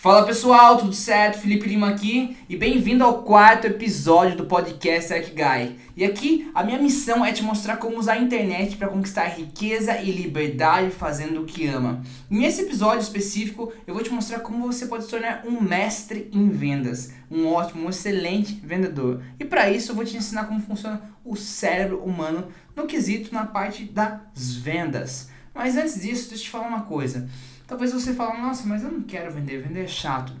Fala 0.00 0.24
pessoal, 0.24 0.76
tudo 0.76 0.92
certo? 0.92 1.40
Felipe 1.40 1.68
Lima 1.68 1.88
aqui 1.88 2.36
e 2.48 2.56
bem-vindo 2.56 3.02
ao 3.02 3.24
quarto 3.24 3.66
episódio 3.66 4.36
do 4.36 4.44
podcast 4.44 5.08
Tech 5.08 5.32
Guy. 5.32 5.76
E 5.96 6.04
aqui 6.04 6.48
a 6.54 6.62
minha 6.62 6.78
missão 6.78 7.24
é 7.24 7.32
te 7.32 7.42
mostrar 7.42 7.78
como 7.78 7.98
usar 7.98 8.12
a 8.12 8.20
internet 8.20 8.76
para 8.76 8.86
conquistar 8.86 9.24
riqueza 9.24 10.00
e 10.00 10.12
liberdade 10.12 10.92
fazendo 10.92 11.42
o 11.42 11.44
que 11.44 11.66
ama. 11.66 12.00
Nesse 12.30 12.62
episódio 12.62 13.00
específico, 13.00 13.72
eu 13.88 13.92
vou 13.92 14.04
te 14.04 14.10
mostrar 14.10 14.38
como 14.38 14.72
você 14.72 14.86
pode 14.86 15.02
se 15.02 15.10
tornar 15.10 15.42
um 15.44 15.60
mestre 15.60 16.30
em 16.32 16.48
vendas, 16.48 17.12
um 17.28 17.48
ótimo, 17.48 17.84
um 17.84 17.90
excelente 17.90 18.54
vendedor. 18.62 19.20
E 19.36 19.44
para 19.44 19.68
isso 19.68 19.90
eu 19.90 19.96
vou 19.96 20.04
te 20.04 20.16
ensinar 20.16 20.44
como 20.44 20.60
funciona 20.60 21.10
o 21.24 21.34
cérebro 21.34 22.04
humano 22.04 22.46
no 22.76 22.86
quesito 22.86 23.34
na 23.34 23.46
parte 23.46 23.82
das 23.82 24.54
vendas. 24.54 25.28
Mas 25.52 25.76
antes 25.76 26.00
disso, 26.00 26.28
deixa 26.28 26.44
eu 26.44 26.46
te 26.46 26.50
falar 26.50 26.68
uma 26.68 26.82
coisa. 26.82 27.28
Talvez 27.68 27.92
você 27.92 28.14
fale, 28.14 28.40
nossa, 28.40 28.66
mas 28.66 28.82
eu 28.82 28.90
não 28.90 29.02
quero 29.02 29.30
vender, 29.30 29.62
vender 29.62 29.84
é 29.84 29.86
chato. 29.86 30.32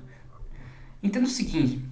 Entenda 1.02 1.26
o 1.26 1.30
seguinte, 1.30 1.84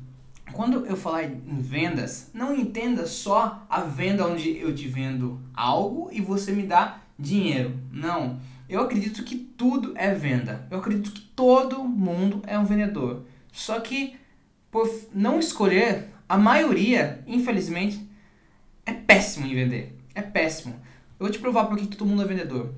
quando 0.51 0.87
eu 0.87 0.97
falar 0.97 1.25
em 1.25 1.61
vendas, 1.61 2.31
não 2.33 2.57
entenda 2.57 3.07
só 3.07 3.67
a 3.69 3.83
venda 3.83 4.27
onde 4.27 4.57
eu 4.57 4.75
te 4.75 4.89
vendo 4.89 5.39
algo 5.55 6.09
e 6.11 6.23
você 6.23 6.53
me 6.53 6.63
dá 6.63 7.03
dinheiro. 7.19 7.79
Não. 7.93 8.41
Eu 8.67 8.81
acredito 8.81 9.23
que 9.25 9.37
tudo 9.37 9.93
é 9.95 10.15
venda. 10.15 10.67
Eu 10.71 10.79
acredito 10.79 11.13
que 11.13 11.21
todo 11.21 11.85
mundo 11.85 12.43
é 12.47 12.59
um 12.59 12.65
vendedor. 12.65 13.27
Só 13.53 13.79
que 13.79 14.17
por 14.71 14.91
não 15.15 15.39
escolher, 15.39 16.09
a 16.27 16.39
maioria, 16.39 17.23
infelizmente, 17.27 18.01
é 18.87 18.93
péssimo 18.93 19.47
em 19.47 19.55
vender. 19.55 19.99
É 20.15 20.23
péssimo. 20.23 20.75
Eu 21.19 21.27
vou 21.27 21.31
te 21.31 21.39
provar 21.39 21.67
por 21.67 21.77
que 21.77 21.87
todo 21.95 22.09
mundo 22.09 22.23
é 22.23 22.27
vendedor. 22.27 22.75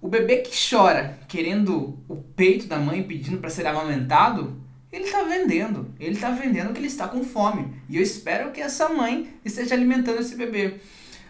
O 0.00 0.08
bebê 0.08 0.38
que 0.38 0.50
chora 0.50 1.18
querendo 1.28 1.98
o 2.08 2.16
peito 2.16 2.66
da 2.66 2.78
mãe 2.78 3.02
pedindo 3.02 3.38
para 3.38 3.50
ser 3.50 3.66
amamentado, 3.66 4.58
ele 4.90 5.04
está 5.04 5.22
vendendo. 5.22 5.94
Ele 6.00 6.14
está 6.14 6.30
vendendo 6.30 6.72
que 6.72 6.78
ele 6.78 6.86
está 6.86 7.06
com 7.06 7.22
fome. 7.22 7.74
E 7.88 7.96
eu 7.96 8.02
espero 8.02 8.50
que 8.50 8.62
essa 8.62 8.88
mãe 8.88 9.28
esteja 9.44 9.74
alimentando 9.74 10.20
esse 10.20 10.36
bebê. 10.36 10.80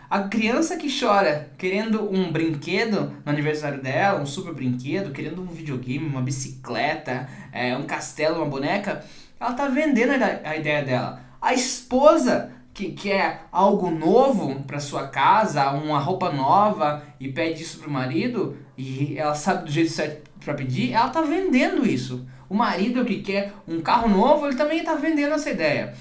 A 0.09 0.25
criança 0.25 0.77
que 0.77 0.89
chora 0.89 1.51
querendo 1.59 2.13
um 2.13 2.31
brinquedo 2.33 3.13
no 3.25 3.33
aniversário 3.33 3.81
dela, 3.81 4.21
um 4.21 4.27
super 4.27 4.55
brinquedo, 4.55 5.13
querendo 5.13 5.43
um 5.43 5.47
videogame, 5.47 6.07
uma 6.07 6.23
bicicleta, 6.23 7.29
é, 7.53 7.77
um 7.77 7.85
castelo, 7.85 8.37
uma 8.37 8.47
boneca, 8.47 9.05
ela 9.39 9.51
está 9.51 9.69
vendendo 9.69 10.13
a 10.45 10.57
ideia 10.57 10.85
dela. 10.85 11.25
A 11.41 11.55
esposa 11.55 12.53
que 12.73 12.93
quer 12.93 13.47
algo 13.51 13.91
novo 13.91 14.63
para 14.63 14.81
sua 14.81 15.09
casa, 15.09 15.71
uma 15.73 15.99
roupa 15.99 16.33
nova 16.33 17.05
e 17.19 17.29
pede 17.29 17.63
isso 17.63 17.79
pro 17.79 17.91
marido 17.91 18.57
e 18.77 19.19
ela 19.19 19.35
sabe 19.35 19.65
do 19.65 19.71
jeito 19.71 19.91
certo 19.91 20.31
para 20.41 20.55
pedir, 20.55 20.93
ela 20.93 21.11
tá 21.11 21.21
vendendo 21.21 21.87
isso. 21.87 22.27
O 22.49 22.55
marido 22.55 23.05
que 23.05 23.21
quer 23.21 23.53
um 23.69 23.81
carro 23.81 24.09
novo, 24.09 24.47
ele 24.47 24.57
também 24.57 24.79
está 24.79 24.95
vendendo 24.95 25.35
essa 25.35 25.51
ideia. 25.51 25.95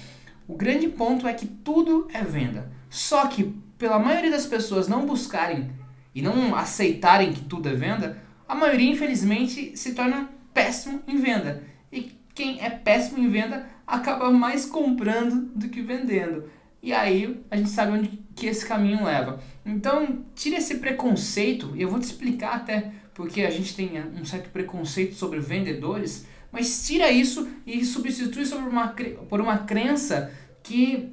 O 0.48 0.56
grande 0.56 0.88
ponto 0.88 1.28
é 1.28 1.32
que 1.34 1.46
tudo 1.46 2.08
é 2.12 2.22
venda. 2.24 2.72
Só 2.88 3.26
que 3.26 3.54
pela 3.78 3.98
maioria 3.98 4.30
das 4.30 4.46
pessoas 4.46 4.88
não 4.88 5.06
buscarem 5.06 5.70
e 6.14 6.20
não 6.20 6.54
aceitarem 6.56 7.32
que 7.32 7.42
tudo 7.42 7.68
é 7.68 7.74
venda, 7.74 8.18
a 8.48 8.54
maioria 8.54 8.90
infelizmente 8.90 9.76
se 9.76 9.94
torna 9.94 10.28
péssimo 10.52 11.00
em 11.06 11.18
venda. 11.18 11.62
E 11.92 12.18
quem 12.34 12.60
é 12.60 12.70
péssimo 12.70 13.18
em 13.18 13.28
venda 13.28 13.66
acaba 13.86 14.30
mais 14.30 14.66
comprando 14.66 15.50
do 15.54 15.68
que 15.68 15.82
vendendo. 15.82 16.44
E 16.82 16.92
aí 16.92 17.40
a 17.50 17.56
gente 17.56 17.70
sabe 17.70 17.92
onde 17.92 18.20
que 18.34 18.46
esse 18.46 18.64
caminho 18.64 19.04
leva. 19.04 19.40
Então, 19.64 20.24
tira 20.34 20.56
esse 20.56 20.76
preconceito, 20.76 21.72
e 21.76 21.82
eu 21.82 21.88
vou 21.88 22.00
te 22.00 22.04
explicar 22.04 22.54
até 22.54 22.92
porque 23.14 23.42
a 23.42 23.50
gente 23.50 23.76
tem 23.76 24.02
um 24.18 24.24
certo 24.24 24.48
preconceito 24.50 25.14
sobre 25.14 25.40
vendedores, 25.40 26.26
mas 26.50 26.86
tira 26.86 27.10
isso 27.10 27.48
e 27.66 27.84
substitui 27.84 28.46
sobre 28.46 28.68
uma, 28.68 28.94
por 29.28 29.40
uma 29.40 29.58
crença 29.58 30.32
que 30.62 31.10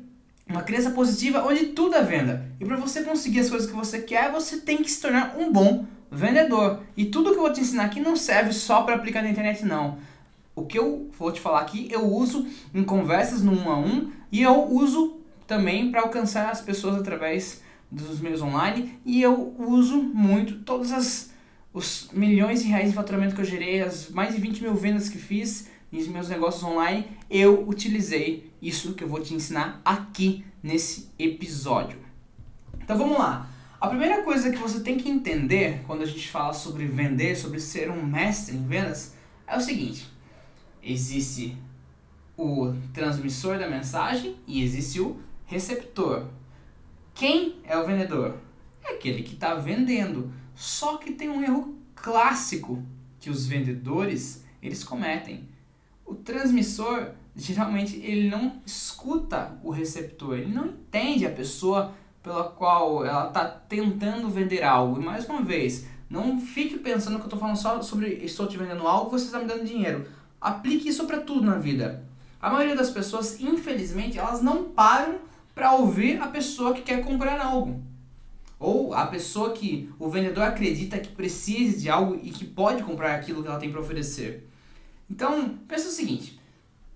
uma 0.48 0.62
crença 0.62 0.92
positiva 0.92 1.44
onde 1.46 1.68
tudo 1.68 1.96
é 1.96 2.04
venda. 2.04 2.46
E 2.60 2.66
para 2.66 2.78
você 2.78 3.04
conseguir 3.04 3.42
as 3.42 3.50
coisas 3.50 3.70
que 3.70 3.76
você 3.76 4.00
quer, 4.00 4.32
você 4.32 4.58
tem 4.58 4.78
que 4.78 4.90
se 4.90 5.02
tornar 5.02 5.36
um 5.38 5.52
bom 5.52 5.86
vendedor. 6.10 6.82
E 6.96 7.06
tudo 7.06 7.32
que 7.32 7.38
eu 7.38 7.42
vou 7.42 7.52
te 7.52 7.60
ensinar 7.60 7.84
aqui 7.84 8.00
não 8.00 8.16
serve 8.16 8.54
só 8.54 8.84
para 8.84 8.96
aplicar 8.96 9.22
na 9.22 9.30
internet 9.30 9.66
não. 9.66 9.98
O 10.56 10.66
que 10.66 10.80
eu 10.80 11.10
vou 11.20 11.32
te 11.32 11.42
falar 11.42 11.60
aqui, 11.60 11.88
eu 11.92 12.06
uso 12.06 12.48
em 12.74 12.84
conversas 12.84 13.44
no 13.44 13.52
um 13.52 13.70
a 13.70 13.78
um 13.78 14.10
e 14.32 14.42
eu 14.42 14.64
uso 14.72 15.17
também 15.48 15.90
para 15.90 16.02
alcançar 16.02 16.52
as 16.52 16.62
pessoas 16.62 16.98
através 16.98 17.64
dos 17.90 18.20
meios 18.20 18.42
online 18.42 19.00
e 19.06 19.22
eu 19.22 19.56
uso 19.58 19.98
muito 19.98 20.60
todas 20.60 20.92
as 20.92 21.36
os 21.74 22.10
milhões 22.12 22.64
de 22.64 22.70
reais 22.70 22.90
de 22.90 22.96
faturamento 22.96 23.36
que 23.36 23.42
eu 23.42 23.46
gerei, 23.46 23.82
as 23.82 24.10
mais 24.10 24.34
de 24.34 24.42
20 24.42 24.64
mil 24.64 24.74
vendas 24.74 25.10
que 25.10 25.18
fiz 25.20 25.70
nos 25.92 26.08
meus 26.08 26.28
negócios 26.28 26.64
online, 26.64 27.06
eu 27.30 27.68
utilizei 27.68 28.52
isso 28.60 28.94
que 28.96 29.04
eu 29.04 29.08
vou 29.08 29.22
te 29.22 29.36
ensinar 29.36 29.80
aqui 29.86 30.44
nesse 30.62 31.12
episódio. 31.20 32.00
Então 32.82 32.98
vamos 32.98 33.20
lá. 33.20 33.48
A 33.80 33.88
primeira 33.88 34.24
coisa 34.24 34.50
que 34.50 34.58
você 34.58 34.80
tem 34.80 34.98
que 34.98 35.08
entender 35.08 35.84
quando 35.86 36.02
a 36.02 36.06
gente 36.06 36.28
fala 36.30 36.52
sobre 36.52 36.86
vender, 36.86 37.36
sobre 37.36 37.60
ser 37.60 37.92
um 37.92 38.04
mestre 38.04 38.56
em 38.56 38.66
vendas, 38.66 39.14
é 39.46 39.56
o 39.56 39.62
seguinte: 39.62 40.08
existe 40.82 41.56
o 42.36 42.74
transmissor 42.92 43.60
da 43.60 43.70
mensagem 43.70 44.36
e 44.48 44.64
existe 44.64 45.00
o 45.00 45.20
receptor. 45.48 46.28
Quem 47.16 47.56
é 47.64 47.76
o 47.78 47.86
vendedor? 47.86 48.36
É 48.84 48.94
aquele 48.94 49.24
que 49.24 49.34
está 49.34 49.56
vendendo. 49.56 50.32
Só 50.54 50.98
que 50.98 51.14
tem 51.14 51.30
um 51.30 51.42
erro 51.42 51.76
clássico 51.96 52.84
que 53.20 53.30
os 53.30 53.48
vendedores 53.48 54.44
eles 54.62 54.84
cometem. 54.84 55.48
O 56.06 56.14
transmissor 56.14 57.12
geralmente 57.36 57.98
ele 57.98 58.30
não 58.30 58.62
escuta 58.66 59.58
o 59.64 59.70
receptor, 59.70 60.38
ele 60.38 60.54
não 60.54 60.68
entende 60.68 61.26
a 61.26 61.32
pessoa 61.32 61.94
pela 62.24 62.46
qual 62.46 63.06
ela 63.06 63.28
está 63.28 63.46
tentando 63.46 64.30
vender 64.30 64.64
algo. 64.64 65.00
E 65.00 65.06
mais 65.06 65.28
uma 65.30 65.42
vez, 65.42 65.88
não 66.10 66.40
fique 66.40 66.80
pensando 66.80 67.16
que 67.16 67.22
eu 67.22 67.28
estou 67.28 67.40
falando 67.40 67.58
só 67.58 67.82
sobre 67.82 68.14
estou 68.24 68.48
te 68.48 68.58
vendendo 68.58 68.88
algo, 68.88 69.12
você 69.12 69.26
está 69.26 69.40
me 69.40 69.46
dando 69.46 69.66
dinheiro. 69.66 70.08
Aplique 70.42 70.90
isso 70.90 71.06
para 71.06 71.20
tudo 71.20 71.46
na 71.46 71.58
vida. 71.58 72.04
A 72.42 72.50
maioria 72.50 72.76
das 72.76 72.90
pessoas, 72.90 73.40
infelizmente, 73.40 74.18
elas 74.18 74.42
não 74.42 74.66
param 74.66 75.20
para 75.58 75.72
ouvir 75.72 76.22
a 76.22 76.28
pessoa 76.28 76.72
que 76.72 76.84
quer 76.84 77.04
comprar 77.04 77.42
algo. 77.42 77.82
Ou 78.60 78.94
a 78.94 79.08
pessoa 79.08 79.54
que 79.54 79.90
o 79.98 80.08
vendedor 80.08 80.44
acredita 80.44 81.00
que 81.00 81.10
precisa 81.10 81.80
de 81.80 81.90
algo 81.90 82.20
e 82.22 82.30
que 82.30 82.46
pode 82.46 82.84
comprar 82.84 83.16
aquilo 83.16 83.42
que 83.42 83.48
ela 83.48 83.58
tem 83.58 83.72
para 83.72 83.82
oferecer. 83.82 84.48
Então, 85.10 85.58
pensa 85.68 85.88
o 85.88 85.92
seguinte: 85.92 86.40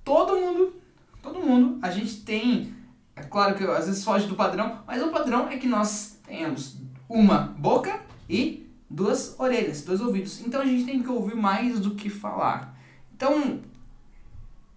todo 0.04 0.36
mundo, 0.36 0.76
todo 1.24 1.40
mundo, 1.40 1.80
a 1.82 1.90
gente 1.90 2.18
tem, 2.22 2.72
é 3.16 3.24
claro 3.24 3.56
que 3.56 3.64
às 3.64 3.88
vezes 3.88 4.04
foge 4.04 4.28
do 4.28 4.36
padrão, 4.36 4.84
mas 4.86 5.02
o 5.02 5.10
padrão 5.10 5.50
é 5.50 5.58
que 5.58 5.68
nós 5.68 6.20
tenhamos 6.24 6.78
uma 7.10 7.40
boca 7.40 8.00
e 8.30 8.70
duas 8.88 9.40
orelhas, 9.40 9.82
dois 9.82 10.02
ouvidos. 10.02 10.40
Então 10.42 10.62
a 10.62 10.66
gente 10.66 10.86
tem 10.86 11.02
que 11.02 11.10
ouvir 11.10 11.36
mais 11.36 11.80
do 11.80 11.96
que 11.96 12.12
falar. 12.12 12.78
Então, 13.16 13.60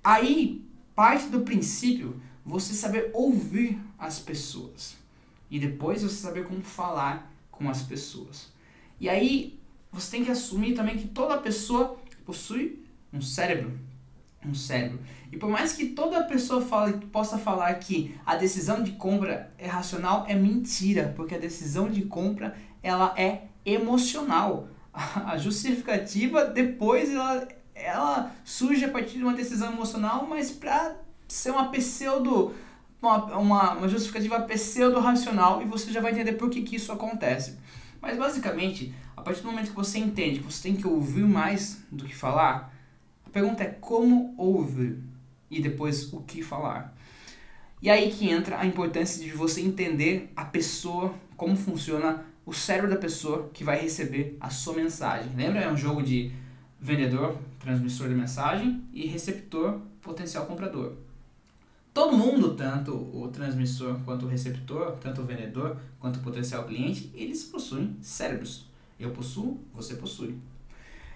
aí 0.02 0.64
parte 0.94 1.26
do 1.26 1.40
princípio 1.40 2.20
você 2.44 2.74
saber 2.74 3.10
ouvir 3.14 3.78
as 3.98 4.18
pessoas 4.18 4.96
e 5.50 5.58
depois 5.58 6.02
você 6.02 6.16
saber 6.16 6.44
como 6.44 6.62
falar 6.62 7.32
com 7.50 7.70
as 7.70 7.82
pessoas. 7.82 8.52
E 9.00 9.08
aí 9.08 9.58
você 9.90 10.10
tem 10.10 10.24
que 10.24 10.30
assumir 10.30 10.74
também 10.74 10.98
que 10.98 11.08
toda 11.08 11.38
pessoa 11.38 11.96
possui 12.24 12.84
um 13.12 13.20
cérebro, 13.20 13.78
um 14.44 14.54
cérebro. 14.54 14.98
E 15.30 15.36
por 15.36 15.48
mais 15.48 15.72
que 15.72 15.86
toda 15.86 16.24
pessoa 16.24 16.60
fale, 16.60 17.06
possa 17.06 17.38
falar 17.38 17.74
que 17.74 18.14
a 18.26 18.36
decisão 18.36 18.82
de 18.82 18.92
compra 18.92 19.52
é 19.56 19.66
racional, 19.66 20.24
é 20.28 20.34
mentira, 20.34 21.12
porque 21.16 21.34
a 21.34 21.38
decisão 21.38 21.88
de 21.88 22.02
compra 22.02 22.56
ela 22.82 23.14
é 23.16 23.42
emocional. 23.64 24.68
A 24.92 25.36
justificativa 25.36 26.44
depois 26.44 27.10
ela, 27.10 27.48
ela 27.74 28.32
surge 28.44 28.84
a 28.84 28.90
partir 28.90 29.18
de 29.18 29.24
uma 29.24 29.34
decisão 29.34 29.72
emocional, 29.72 30.24
mas 30.28 30.52
para 30.52 30.96
ser 31.28 31.50
uma 31.50 31.70
pseudo 31.70 32.54
uma, 33.04 33.36
uma, 33.36 33.72
uma 33.74 33.88
justificativa 33.88 34.40
pseudo-racional 34.40 35.62
e 35.62 35.66
você 35.66 35.92
já 35.92 36.00
vai 36.00 36.12
entender 36.12 36.32
por 36.32 36.48
que, 36.48 36.62
que 36.62 36.76
isso 36.76 36.90
acontece. 36.90 37.58
Mas 38.00 38.18
basicamente, 38.18 38.94
a 39.16 39.20
partir 39.20 39.42
do 39.42 39.50
momento 39.50 39.70
que 39.70 39.76
você 39.76 39.98
entende 39.98 40.40
que 40.40 40.52
você 40.52 40.62
tem 40.62 40.76
que 40.76 40.86
ouvir 40.86 41.26
mais 41.26 41.82
do 41.90 42.04
que 42.04 42.14
falar, 42.14 42.74
a 43.26 43.30
pergunta 43.30 43.62
é 43.62 43.66
como 43.66 44.34
ouvir 44.36 44.98
e 45.50 45.60
depois 45.60 46.12
o 46.12 46.22
que 46.22 46.42
falar. 46.42 46.94
E 47.80 47.90
aí 47.90 48.10
que 48.10 48.28
entra 48.28 48.58
a 48.58 48.66
importância 48.66 49.22
de 49.22 49.30
você 49.30 49.60
entender 49.60 50.32
a 50.34 50.44
pessoa, 50.44 51.14
como 51.36 51.54
funciona 51.54 52.24
o 52.46 52.52
cérebro 52.52 52.90
da 52.90 52.96
pessoa 52.96 53.50
que 53.52 53.64
vai 53.64 53.78
receber 53.78 54.36
a 54.40 54.50
sua 54.50 54.74
mensagem. 54.74 55.30
Lembra? 55.36 55.60
É 55.60 55.70
um 55.70 55.76
jogo 55.76 56.02
de 56.02 56.32
vendedor, 56.80 57.38
transmissor 57.58 58.08
de 58.08 58.14
mensagem, 58.14 58.82
e 58.92 59.06
receptor, 59.06 59.80
potencial 60.00 60.46
comprador. 60.46 61.03
Todo 61.94 62.18
mundo, 62.18 62.56
tanto 62.56 62.92
o 62.92 63.28
transmissor 63.28 64.00
quanto 64.04 64.26
o 64.26 64.28
receptor, 64.28 64.96
tanto 65.00 65.20
o 65.20 65.24
vendedor 65.24 65.76
quanto 66.00 66.16
o 66.16 66.22
potencial 66.22 66.64
cliente, 66.64 67.08
eles 67.14 67.44
possuem 67.44 67.96
cérebros. 68.02 68.66
Eu 68.98 69.10
possuo, 69.12 69.60
você 69.72 69.94
possui. 69.94 70.36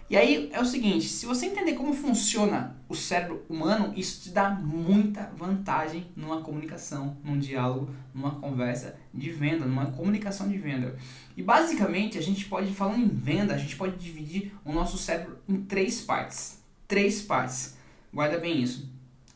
E 0.09 0.17
aí 0.17 0.49
é 0.53 0.61
o 0.61 0.65
seguinte, 0.65 1.09
se 1.09 1.27
você 1.27 1.47
entender 1.47 1.75
como 1.75 1.93
funciona 1.93 2.77
o 2.89 2.95
cérebro 2.95 3.45
humano, 3.49 3.93
isso 3.97 4.23
te 4.23 4.31
dá 4.31 4.51
muita 4.51 5.33
vantagem 5.37 6.07
numa 6.15 6.43
comunicação, 6.43 7.17
num 7.25 7.41
diálogo, 7.41 7.91
numa 8.15 8.37
conversa 8.37 8.97
de 9.13 9.33
venda, 9.33 9.67
numa 9.67 9.87
comunicação 9.87 10.49
de 10.49 10.57
venda. 10.59 10.97
E 11.37 11.43
basicamente 11.43 12.17
a 12.17 12.23
gente 12.23 12.45
pode, 12.45 12.73
falando 12.73 13.01
em 13.01 13.09
venda, 13.09 13.53
a 13.53 13.59
gente 13.59 13.75
pode 13.75 13.97
dividir 13.97 14.55
o 14.65 14.73
nosso 14.73 14.97
cérebro 14.97 15.39
em 15.49 15.61
três 15.61 16.01
partes. 16.03 16.63
Três 16.87 17.21
partes. 17.21 17.77
Guarda 18.15 18.39
bem 18.39 18.63
isso. 18.63 18.89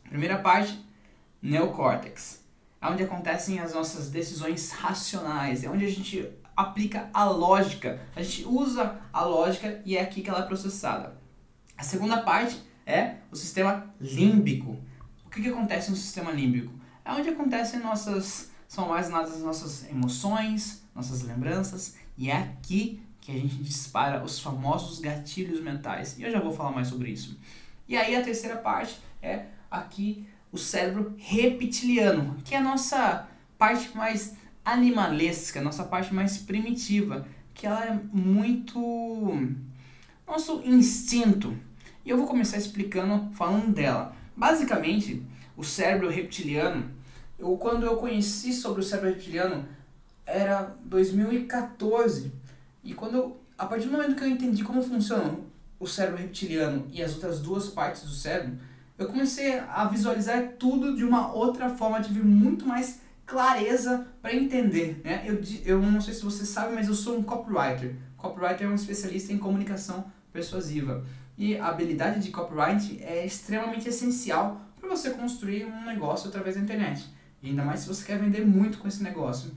Primeira 0.09 0.39
parte, 0.39 0.79
neocórtex. 1.43 2.41
É 2.81 2.89
onde 2.89 3.03
acontecem 3.03 3.59
as 3.59 3.75
nossas 3.75 4.11
decisões 4.11 4.71
racionais, 4.71 5.65
é 5.65 5.69
onde 5.69 5.85
a 5.85 5.91
gente 5.91 6.29
aplica 6.57 7.11
a 7.13 7.25
lógica. 7.25 8.01
A 8.15 8.23
gente 8.23 8.45
usa 8.47 9.01
a 9.13 9.25
lógica 9.25 9.83
e 9.85 9.97
é 9.97 10.03
aqui 10.03 10.23
que 10.23 10.31
ela 10.31 10.41
é 10.41 10.47
processada. 10.47 11.21
A 11.77 11.83
segunda 11.83 12.23
parte 12.23 12.61
é 12.87 13.17
o 13.31 13.37
sistema 13.37 13.93
límbico. 14.01 14.79
O 15.25 15.31
que, 15.31 15.43
que 15.43 15.49
acontece 15.49 15.91
no 15.91 15.97
sistema 15.97 16.31
límbico? 16.31 16.73
É 17.05 17.13
onde 17.13 17.29
acontecem 17.29 17.81
nossas. 17.81 18.51
são 18.69 18.89
mais 18.89 19.09
nada 19.09 19.29
as 19.29 19.41
nossas 19.41 19.89
emoções, 19.89 20.85
nossas 20.95 21.23
lembranças, 21.23 21.97
e 22.17 22.31
é 22.31 22.37
aqui 22.37 23.03
que 23.21 23.33
a 23.33 23.35
gente 23.35 23.57
dispara 23.57 24.23
os 24.23 24.39
famosos 24.39 24.99
gatilhos 24.99 25.61
mentais. 25.61 26.19
E 26.19 26.23
eu 26.23 26.31
já 26.31 26.41
vou 26.41 26.53
falar 26.53 26.73
mais 26.73 26.89
sobre 26.89 27.11
isso. 27.11 27.39
E 27.89 27.97
aí 27.97 28.17
a 28.17 28.23
terceira 28.23 28.57
parte 28.57 28.99
é 29.21 29.47
aqui 29.71 30.27
o 30.53 30.59
cérebro 30.59 31.15
reptiliano, 31.17 32.37
que 32.45 32.55
é 32.55 32.59
a 32.59 32.63
nossa 32.63 33.27
parte 33.57 33.97
mais 33.97 34.37
animalesca, 34.65 35.61
nossa 35.61 35.83
parte 35.83 36.13
mais 36.13 36.39
primitiva, 36.39 37.27
que 37.55 37.67
ela 37.67 37.85
é 37.85 37.99
muito 38.13 38.79
nosso 40.27 40.63
instinto. 40.65 41.57
E 42.05 42.11
eu 42.11 42.17
vou 42.17 42.27
começar 42.27 42.59
explicando, 42.59 43.33
falando 43.35 43.73
dela. 43.73 44.15
Basicamente, 44.37 45.23
o 45.57 45.65
cérebro 45.65 46.09
reptiliano, 46.09 46.91
eu, 47.39 47.57
quando 47.57 47.85
eu 47.85 47.97
conheci 47.97 48.53
sobre 48.53 48.81
o 48.81 48.85
cérebro 48.85 49.11
reptiliano, 49.11 49.65
era 50.27 50.77
2014. 50.85 52.33
E 52.85 52.95
quando 52.95 53.17
eu, 53.17 53.41
a 53.57 53.67
partir 53.67 53.87
do 53.87 53.93
momento 53.93 54.17
que 54.17 54.23
eu 54.23 54.29
entendi 54.29 54.63
como 54.65 54.83
funciona 54.83 55.39
o 55.79 55.87
cérebro 55.87 56.21
reptiliano 56.21 56.87
e 56.93 57.03
as 57.03 57.15
outras 57.15 57.41
duas 57.41 57.69
partes 57.69 58.03
do 58.03 58.11
cérebro, 58.11 58.59
eu 59.03 59.09
comecei 59.09 59.59
a 59.59 59.85
visualizar 59.87 60.55
tudo 60.59 60.97
de 60.97 61.05
uma 61.05 61.33
outra 61.33 61.69
forma, 61.69 62.01
tive 62.01 62.23
muito 62.23 62.67
mais 62.67 63.01
clareza 63.27 64.07
para 64.21 64.35
entender. 64.35 65.01
Né? 65.05 65.25
Eu, 65.27 65.41
eu 65.65 65.83
não 65.83 66.01
sei 66.01 66.15
se 66.15 66.23
você 66.23 66.45
sabe, 66.45 66.75
mas 66.75 66.89
eu 66.89 66.95
sou 66.95 67.19
um 67.19 67.23
copywriter. 67.23 67.95
Copywriter 68.17 68.67
é 68.67 68.71
um 68.71 68.75
especialista 68.75 69.33
em 69.33 69.39
comunicação 69.39 70.05
persuasiva. 70.33 71.05
E 71.37 71.57
a 71.57 71.69
habilidade 71.69 72.21
de 72.21 72.31
copyright 72.31 73.03
é 73.03 73.25
extremamente 73.25 73.89
essencial 73.89 74.61
para 74.79 74.89
você 74.89 75.11
construir 75.11 75.65
um 75.65 75.85
negócio 75.85 76.29
através 76.29 76.57
da 76.57 76.61
internet. 76.61 77.09
E 77.43 77.49
ainda 77.49 77.65
mais 77.65 77.81
se 77.81 77.89
você 77.89 78.05
quer 78.05 78.19
vender 78.19 78.47
muito 78.47 78.79
com 78.79 78.87
esse 78.87 79.03
negócio. 79.03 79.51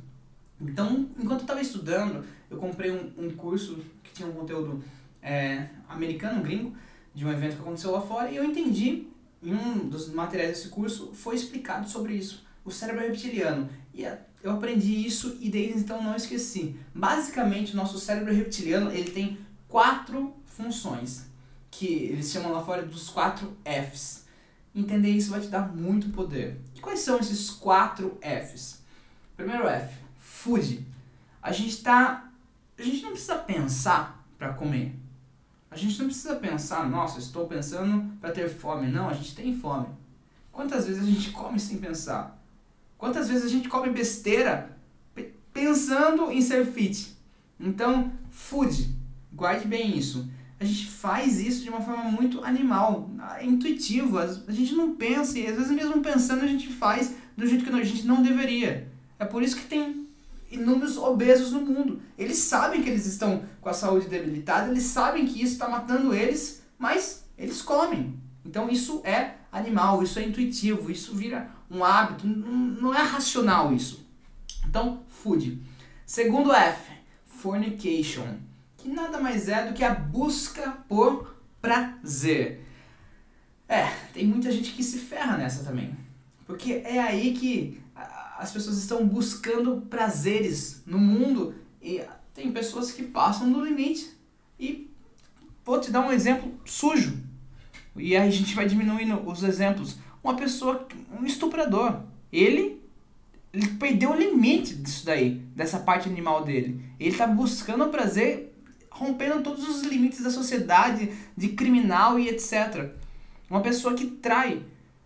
Então, 0.60 1.10
enquanto 1.18 1.40
eu 1.40 1.44
estava 1.44 1.62
estudando, 1.62 2.24
eu 2.50 2.58
comprei 2.58 2.92
um, 2.92 3.12
um 3.18 3.30
curso 3.32 3.80
que 4.02 4.14
tinha 4.14 4.28
um 4.28 4.32
conteúdo 4.32 4.84
é, 5.22 5.68
americano, 5.90 6.42
gringo, 6.42 6.74
de 7.14 7.26
um 7.26 7.32
evento 7.32 7.56
que 7.56 7.62
aconteceu 7.62 7.92
lá 7.92 8.02
fora, 8.02 8.32
e 8.32 8.36
eu 8.38 8.44
entendi, 8.44 9.08
em 9.46 9.54
um 9.54 9.88
dos 9.88 10.10
materiais 10.10 10.58
desse 10.58 10.70
curso, 10.70 11.12
foi 11.14 11.36
explicado 11.36 11.90
sobre 11.90 12.16
isso 12.16 12.44
o 12.66 12.72
cérebro 12.72 13.04
reptiliano. 13.04 13.70
E 13.94 14.04
eu 14.44 14.52
aprendi 14.52 15.06
isso 15.06 15.38
e 15.40 15.50
desde 15.50 15.80
então 15.80 16.04
não 16.04 16.16
esqueci. 16.16 16.76
Basicamente, 16.94 17.74
o 17.74 17.78
nosso 17.78 18.00
cérebro 18.00 18.34
reptiliano 18.34 18.92
ele 18.92 19.12
tem 19.12 19.38
quatro 19.70 20.34
funções, 20.46 21.26
que 21.70 21.86
eles 21.86 22.32
chamam 22.32 22.52
lá 22.52 22.64
fora 22.64 22.84
dos 22.84 23.10
quatro 23.10 23.56
Fs. 23.64 24.26
Entender 24.74 25.10
isso 25.10 25.32
vai 25.32 25.40
te 25.40 25.48
dar 25.48 25.74
muito 25.74 26.10
poder. 26.10 26.60
E 26.74 26.80
quais 26.80 27.00
são 27.00 27.20
esses 27.20 27.50
quatro 27.50 28.18
Fs? 28.22 28.82
Primeiro 29.38 29.68
F, 29.68 29.96
food. 30.18 30.86
A 31.42 31.52
gente 31.52 31.82
tá, 31.82 32.32
a 32.78 32.82
gente 32.82 33.04
não 33.04 33.12
precisa 33.12 33.36
pensar 33.36 34.26
para 34.38 34.54
comer. 34.54 34.96
A 35.76 35.78
gente 35.78 36.00
não 36.00 36.06
precisa 36.06 36.36
pensar, 36.36 36.90
nossa, 36.90 37.20
estou 37.20 37.48
pensando 37.48 38.10
para 38.22 38.32
ter 38.32 38.48
fome. 38.48 38.88
Não, 38.88 39.10
a 39.10 39.14
gente 39.14 39.36
tem 39.36 39.54
fome. 39.54 39.88
Quantas 40.50 40.88
vezes 40.88 41.04
a 41.04 41.06
gente 41.06 41.32
come 41.32 41.60
sem 41.60 41.80
pensar? 41.80 42.42
Quantas 42.98 43.28
vezes 43.28 43.44
a 43.44 43.50
gente 43.50 43.68
come 43.68 43.90
besteira 43.90 44.70
pensando 45.52 46.32
em 46.32 46.42
ser 46.42 46.66
fit? 46.66 47.14
Então, 47.60 48.10
food, 48.30 48.90
guarde 49.34 49.68
bem 49.68 49.98
isso. 49.98 50.30
A 50.58 50.64
gente 50.64 50.88
faz 50.88 51.42
isso 51.42 51.62
de 51.62 51.70
uma 51.70 51.82
forma 51.82 52.06
muito 52.06 52.42
animal, 52.46 53.10
intuitiva. 53.42 54.44
A 54.48 54.52
gente 54.54 54.74
não 54.76 54.96
pensa 54.96 55.38
e 55.38 55.46
às 55.46 55.58
vezes 55.58 55.72
mesmo 55.72 56.02
pensando 56.02 56.46
a 56.46 56.48
gente 56.48 56.72
faz 56.72 57.16
do 57.36 57.46
jeito 57.46 57.66
que 57.66 57.70
a 57.70 57.84
gente 57.84 58.08
não 58.08 58.24
deveria. 58.24 58.90
É 59.20 59.26
por 59.26 59.44
isso 59.44 59.58
que 59.58 59.66
tem 59.66 60.05
inúmeros 60.50 60.98
obesos 60.98 61.52
no 61.52 61.62
mundo. 61.62 62.02
Eles 62.18 62.38
sabem 62.38 62.82
que 62.82 62.90
eles 62.90 63.06
estão 63.06 63.44
com 63.62 63.70
a 63.70 63.74
saúde 63.74 64.08
debilitada, 64.08 64.70
eles 64.70 64.84
sabem 64.84 65.26
que 65.26 65.42
isso 65.42 65.54
está 65.54 65.68
matando 65.68 66.14
eles, 66.14 66.64
mas 66.78 67.26
eles 67.38 67.62
comem. 67.62 68.20
Então 68.46 68.70
isso 68.70 69.02
é 69.04 69.36
animal, 69.52 70.04
isso 70.04 70.20
é 70.20 70.24
intuitivo, 70.24 70.92
isso 70.92 71.16
vira 71.16 71.50
um 71.70 71.84
hábito, 71.84 72.28
não 72.28 72.94
é 72.94 73.02
racional 73.02 73.74
isso. 73.74 74.06
Então, 74.68 75.04
food. 75.08 75.62
Segundo 76.06 76.54
F, 76.54 76.92
fornication, 77.26 78.38
que 78.78 78.90
nada 78.90 79.20
mais 79.20 79.48
é 79.48 79.66
do 79.66 79.74
que 79.74 79.84
a 79.84 79.94
busca 79.94 80.72
por 80.88 81.36
prazer. 81.62 82.64
É, 83.68 83.88
tem 84.14 84.28
muita 84.28 84.52
gente 84.52 84.72
que 84.74 84.84
se 84.84 85.00
ferra 85.00 85.38
nessa 85.38 85.64
também. 85.64 85.98
Porque 86.46 86.84
é 86.86 87.00
aí 87.00 87.34
que 87.34 87.82
as 88.38 88.52
pessoas 88.52 88.78
estão 88.78 89.08
buscando 89.08 89.82
prazeres 89.90 90.84
no 90.86 91.00
mundo 91.00 91.56
e 91.82 92.02
tem 92.34 92.52
pessoas 92.52 92.92
que 92.92 93.04
passam 93.04 93.52
do 93.52 93.64
limite. 93.64 94.12
E 94.60 94.90
vou 95.64 95.80
te 95.80 95.92
dar 95.92 96.02
um 96.02 96.12
exemplo 96.12 96.52
sujo. 96.66 97.18
E 97.96 98.16
aí 98.16 98.28
a 98.28 98.32
gente 98.32 98.54
vai 98.54 98.68
diminuindo 98.68 99.22
os 99.28 99.44
exemplos 99.44 99.98
uma 100.24 100.36
pessoa, 100.36 100.88
um 101.18 101.26
estuprador. 101.26 102.02
Ele, 102.32 102.82
ele 103.54 103.68
perdeu 103.76 104.12
o 104.12 104.18
limite 104.18 104.76
disso 104.76 105.06
daí, 105.06 105.36
dessa 105.56 105.80
parte 105.80 106.10
animal 106.10 106.44
dele. 106.44 106.84
Ele 107.00 107.12
está 107.12 107.28
buscando 107.28 107.88
prazer, 107.90 108.54
rompendo 108.90 109.44
todos 109.44 109.68
os 109.68 109.84
limites 109.84 110.22
da 110.22 110.30
sociedade, 110.30 111.14
de 111.38 111.50
criminal 111.50 112.20
e 112.20 112.28
etc. 112.28 112.92
Uma 113.50 113.62
pessoa 113.62 113.94
que 113.94 114.08
trai 114.08 114.64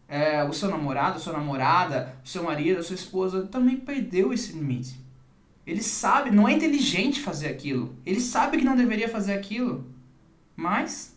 é, 0.09 0.44
o 0.44 0.51
seu 0.51 0.69
namorado, 0.69 1.17
a 1.17 1.19
sua 1.19 1.34
namorada, 1.34 2.15
o 2.25 2.27
seu 2.27 2.43
marido, 2.43 2.79
a 2.79 2.84
sua 2.84 2.95
esposa, 2.95 3.43
também 3.43 3.77
perdeu 3.77 4.34
esse 4.34 4.53
limite. 4.53 5.00
Ele 5.65 5.84
sabe, 5.84 6.31
não 6.31 6.48
é 6.48 6.53
inteligente 6.53 7.22
fazer 7.22 7.48
aquilo. 7.48 7.95
Ele 8.05 8.19
sabe 8.19 8.57
que 8.57 8.65
não 8.65 8.75
deveria 8.75 9.07
fazer 9.07 9.34
aquilo. 9.34 9.86
Mas 10.55 11.15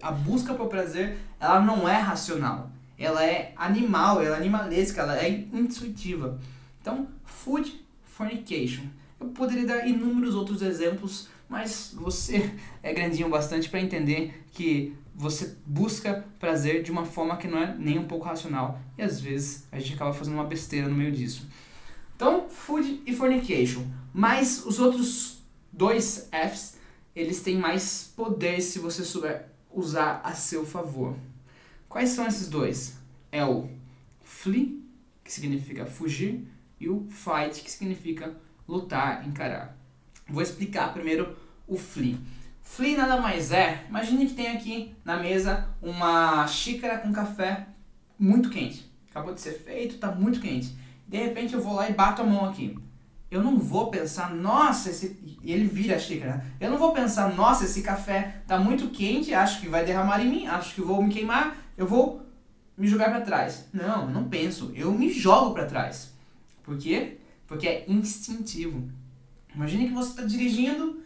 a 0.00 0.10
busca 0.10 0.54
por 0.54 0.68
prazer, 0.68 1.18
ela 1.38 1.60
não 1.60 1.86
é 1.86 1.98
racional 1.98 2.72
ela 3.02 3.24
é 3.24 3.52
animal, 3.56 4.22
ela 4.22 4.36
é 4.36 4.38
animalesca, 4.38 5.02
ela 5.02 5.18
é 5.18 5.28
intuitiva. 5.52 6.38
Então, 6.80 7.08
food 7.24 7.84
fornication. 8.04 8.84
Eu 9.20 9.28
poderia 9.28 9.66
dar 9.66 9.86
inúmeros 9.86 10.34
outros 10.34 10.62
exemplos, 10.62 11.28
mas 11.48 11.92
você 11.94 12.50
é 12.82 12.92
grandinho 12.92 13.28
bastante 13.28 13.68
para 13.68 13.80
entender 13.80 14.44
que 14.52 14.94
você 15.14 15.56
busca 15.66 16.24
prazer 16.38 16.82
de 16.82 16.90
uma 16.90 17.04
forma 17.04 17.36
que 17.36 17.46
não 17.46 17.58
é 17.58 17.74
nem 17.78 17.98
um 17.98 18.06
pouco 18.06 18.26
racional. 18.26 18.80
E 18.96 19.02
às 19.02 19.20
vezes 19.20 19.66
a 19.70 19.78
gente 19.78 19.94
acaba 19.94 20.12
fazendo 20.12 20.34
uma 20.34 20.44
besteira 20.44 20.88
no 20.88 20.94
meio 20.94 21.12
disso. 21.12 21.46
Então, 22.16 22.48
food 22.48 23.02
e 23.06 23.14
fornication. 23.14 23.84
Mas 24.12 24.64
os 24.64 24.78
outros 24.78 25.42
dois 25.72 26.28
Fs, 26.30 26.78
eles 27.14 27.40
têm 27.40 27.56
mais 27.56 28.12
poder 28.16 28.60
se 28.60 28.78
você 28.78 29.04
souber 29.04 29.48
usar 29.70 30.20
a 30.22 30.32
seu 30.34 30.64
favor. 30.64 31.16
Quais 31.88 32.10
são 32.10 32.26
esses 32.26 32.48
dois? 32.48 32.96
É 33.30 33.44
o 33.44 33.68
flee, 34.22 34.82
que 35.24 35.32
significa 35.32 35.86
fugir, 35.86 36.46
e 36.78 36.88
o 36.88 37.06
fight, 37.10 37.62
que 37.62 37.70
significa 37.70 38.34
lutar, 38.66 39.26
encarar. 39.26 39.76
Vou 40.28 40.42
explicar 40.42 40.92
primeiro 40.92 41.36
o 41.66 41.76
flee. 41.76 42.18
Flee 42.62 42.96
nada 42.96 43.20
mais 43.20 43.52
é, 43.52 43.84
imagine 43.88 44.26
que 44.26 44.34
tem 44.34 44.48
aqui 44.48 44.94
na 45.04 45.16
mesa 45.16 45.68
uma 45.82 46.46
xícara 46.46 46.98
com 46.98 47.12
café 47.12 47.66
muito 48.18 48.48
quente. 48.48 48.90
Acabou 49.10 49.34
de 49.34 49.40
ser 49.40 49.52
feito, 49.52 49.96
está 49.96 50.10
muito 50.10 50.40
quente. 50.40 50.74
De 51.06 51.18
repente 51.18 51.54
eu 51.54 51.60
vou 51.60 51.74
lá 51.74 51.90
e 51.90 51.92
bato 51.92 52.22
a 52.22 52.24
mão 52.24 52.48
aqui. 52.48 52.78
Eu 53.30 53.42
não 53.42 53.58
vou 53.58 53.90
pensar, 53.90 54.32
nossa, 54.34 54.90
esse. 54.90 55.38
E 55.42 55.52
ele 55.52 55.66
vira 55.66 55.96
a 55.96 55.98
xícara. 55.98 56.44
Eu 56.60 56.70
não 56.70 56.78
vou 56.78 56.92
pensar, 56.92 57.34
nossa, 57.34 57.64
esse 57.64 57.82
café 57.82 58.36
está 58.42 58.58
muito 58.58 58.88
quente, 58.90 59.34
acho 59.34 59.60
que 59.60 59.68
vai 59.68 59.84
derramar 59.84 60.20
em 60.20 60.30
mim, 60.30 60.46
acho 60.46 60.74
que 60.74 60.82
vou 60.82 61.02
me 61.02 61.12
queimar 61.12 61.56
eu 61.76 61.86
vou 61.86 62.24
me 62.76 62.86
jogar 62.86 63.10
para 63.10 63.20
trás. 63.22 63.68
Não, 63.72 64.08
não 64.10 64.28
penso. 64.28 64.72
Eu 64.74 64.92
me 64.92 65.10
jogo 65.10 65.54
para 65.54 65.66
trás. 65.66 66.12
Por 66.62 66.78
quê? 66.78 67.18
Porque 67.46 67.66
é 67.66 67.84
instintivo. 67.88 68.88
Imagine 69.54 69.88
que 69.88 69.94
você 69.94 70.10
está 70.10 70.22
dirigindo, 70.22 71.01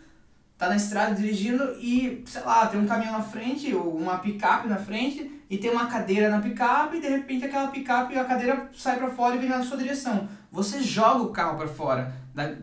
tá 0.58 0.68
na 0.68 0.76
estrada 0.76 1.14
dirigindo 1.14 1.76
e, 1.80 2.22
sei 2.26 2.42
lá, 2.42 2.66
tem 2.66 2.80
um 2.80 2.86
caminhão 2.86 3.12
na 3.12 3.22
frente, 3.22 3.74
ou 3.74 3.96
uma 3.96 4.18
picape 4.18 4.68
na 4.68 4.78
frente, 4.78 5.30
e 5.50 5.58
tem 5.58 5.70
uma 5.70 5.86
cadeira 5.86 6.30
na 6.30 6.40
picape, 6.40 6.96
e 6.96 7.00
de 7.00 7.08
repente 7.08 7.44
aquela 7.44 7.68
picape 7.68 8.14
e 8.14 8.18
a 8.18 8.24
cadeira 8.24 8.70
sai 8.74 8.96
para 8.96 9.10
fora 9.10 9.36
e 9.36 9.38
vem 9.38 9.48
na 9.48 9.62
sua 9.62 9.76
direção. 9.76 10.28
Você 10.50 10.82
joga 10.82 11.22
o 11.22 11.30
carro 11.30 11.58
para 11.58 11.68
fora, 11.68 12.14
da, 12.34 12.54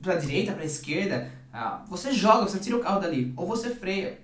pra 0.00 0.14
direita, 0.16 0.52
pra 0.52 0.64
esquerda, 0.64 1.30
ah, 1.52 1.82
você 1.88 2.12
joga, 2.12 2.48
você 2.48 2.58
tira 2.58 2.76
o 2.76 2.80
carro 2.80 3.00
dali, 3.00 3.32
ou 3.36 3.46
você 3.46 3.70
freia. 3.70 4.22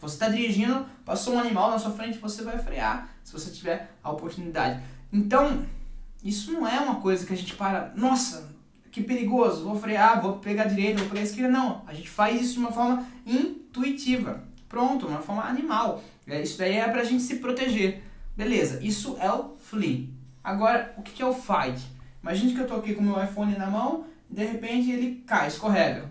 Você 0.00 0.14
está 0.14 0.28
dirigindo, 0.30 0.86
passou 1.04 1.34
um 1.34 1.38
animal 1.38 1.70
na 1.70 1.78
sua 1.78 1.90
frente, 1.90 2.18
você 2.18 2.42
vai 2.42 2.58
frear, 2.58 3.10
se 3.22 3.32
você 3.32 3.50
tiver 3.50 3.90
a 4.02 4.10
oportunidade. 4.10 4.82
Então, 5.12 5.66
isso 6.24 6.52
não 6.52 6.66
é 6.66 6.80
uma 6.80 6.96
coisa 6.96 7.26
que 7.26 7.32
a 7.34 7.36
gente 7.36 7.54
para, 7.54 7.92
nossa, 7.94 8.54
que 8.90 9.02
perigoso, 9.02 9.64
vou 9.64 9.78
frear, 9.78 10.20
vou 10.20 10.34
pegar 10.38 10.64
a 10.64 10.66
direita, 10.66 11.00
vou 11.00 11.08
pegar 11.08 11.20
a 11.20 11.24
esquerda. 11.24 11.50
Não, 11.50 11.82
a 11.86 11.94
gente 11.94 12.08
faz 12.08 12.40
isso 12.40 12.54
de 12.54 12.58
uma 12.60 12.72
forma 12.72 13.06
intuitiva. 13.24 14.42
Pronto, 14.68 15.06
uma 15.06 15.20
forma 15.20 15.42
animal. 15.42 16.02
É, 16.26 16.42
isso 16.42 16.58
daí 16.58 16.76
é 16.76 16.88
pra 16.88 17.04
gente 17.04 17.22
se 17.22 17.36
proteger. 17.36 18.02
Beleza, 18.36 18.78
isso 18.82 19.16
é 19.20 19.30
o 19.30 19.56
flee. 19.58 20.12
Agora, 20.42 20.94
o 20.96 21.02
que 21.02 21.22
é 21.22 21.26
o 21.26 21.34
fight? 21.34 21.80
Imagine 22.22 22.54
que 22.54 22.60
eu 22.60 22.66
tô 22.66 22.74
aqui 22.74 22.94
com 22.94 23.00
o 23.00 23.04
meu 23.04 23.22
iPhone 23.22 23.56
na 23.56 23.66
mão 23.66 24.06
e 24.30 24.34
de 24.34 24.44
repente 24.44 24.90
ele 24.90 25.22
cai, 25.26 25.48
escorrega. 25.48 26.10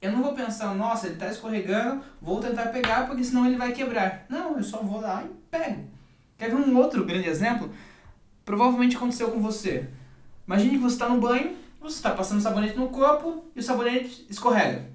Eu 0.00 0.12
não 0.12 0.22
vou 0.22 0.32
pensar, 0.32 0.74
nossa, 0.74 1.06
ele 1.06 1.14
está 1.14 1.28
escorregando, 1.28 2.02
vou 2.22 2.40
tentar 2.40 2.66
pegar 2.66 3.06
porque 3.06 3.24
senão 3.24 3.46
ele 3.46 3.56
vai 3.56 3.72
quebrar. 3.72 4.26
Não, 4.28 4.56
eu 4.56 4.62
só 4.62 4.78
vou 4.78 5.00
lá 5.00 5.24
e 5.24 5.28
pego. 5.50 5.84
Quer 6.36 6.50
ver 6.50 6.56
um 6.56 6.76
outro 6.76 7.04
grande 7.04 7.28
exemplo? 7.28 7.72
Provavelmente 8.44 8.96
aconteceu 8.96 9.30
com 9.30 9.40
você. 9.40 9.88
Imagine 10.46 10.70
que 10.70 10.78
você 10.78 10.94
está 10.94 11.08
no 11.08 11.20
banho, 11.20 11.56
você 11.80 11.96
está 11.96 12.10
passando 12.10 12.40
sabonete 12.40 12.76
no 12.76 12.88
corpo 12.88 13.44
e 13.54 13.60
o 13.60 13.62
sabonete 13.62 14.26
escorrega. 14.28 14.90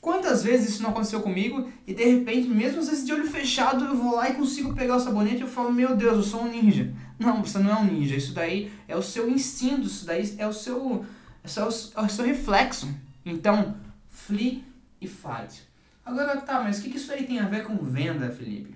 Quantas 0.00 0.44
vezes 0.44 0.70
isso 0.70 0.82
não 0.82 0.90
aconteceu 0.90 1.20
comigo 1.20 1.68
e 1.86 1.92
de 1.92 2.04
repente, 2.04 2.48
mesmo 2.48 2.80
às 2.80 2.88
vezes 2.88 3.04
de 3.04 3.12
olho 3.12 3.28
fechado, 3.28 3.84
eu 3.84 3.96
vou 3.96 4.14
lá 4.14 4.30
e 4.30 4.34
consigo 4.34 4.74
pegar 4.74 4.96
o 4.96 5.00
sabonete 5.00 5.38
e 5.38 5.40
eu 5.40 5.48
falo, 5.48 5.72
meu 5.72 5.96
Deus, 5.96 6.16
eu 6.16 6.22
sou 6.22 6.42
um 6.42 6.50
ninja. 6.50 6.92
Não, 7.18 7.42
você 7.42 7.58
não 7.58 7.70
é 7.70 7.74
um 7.74 7.84
ninja, 7.84 8.14
isso 8.14 8.32
daí 8.32 8.70
é 8.86 8.96
o 8.96 9.02
seu 9.02 9.28
instinto, 9.28 9.86
isso 9.86 10.06
daí 10.06 10.34
é 10.38 10.46
o 10.46 10.52
seu, 10.52 11.04
é 11.42 11.46
o 11.46 11.50
seu, 11.50 11.92
é 11.96 12.02
o 12.02 12.08
seu 12.08 12.24
reflexo. 12.24 12.88
Então, 13.24 13.76
flee 14.08 14.64
e 15.00 15.08
fight. 15.08 15.66
Agora 16.04 16.40
tá, 16.40 16.62
mas 16.62 16.78
o 16.78 16.82
que, 16.82 16.90
que 16.90 16.96
isso 16.96 17.12
aí 17.12 17.26
tem 17.26 17.40
a 17.40 17.48
ver 17.48 17.64
com 17.64 17.76
venda, 17.78 18.30
Felipe? 18.30 18.74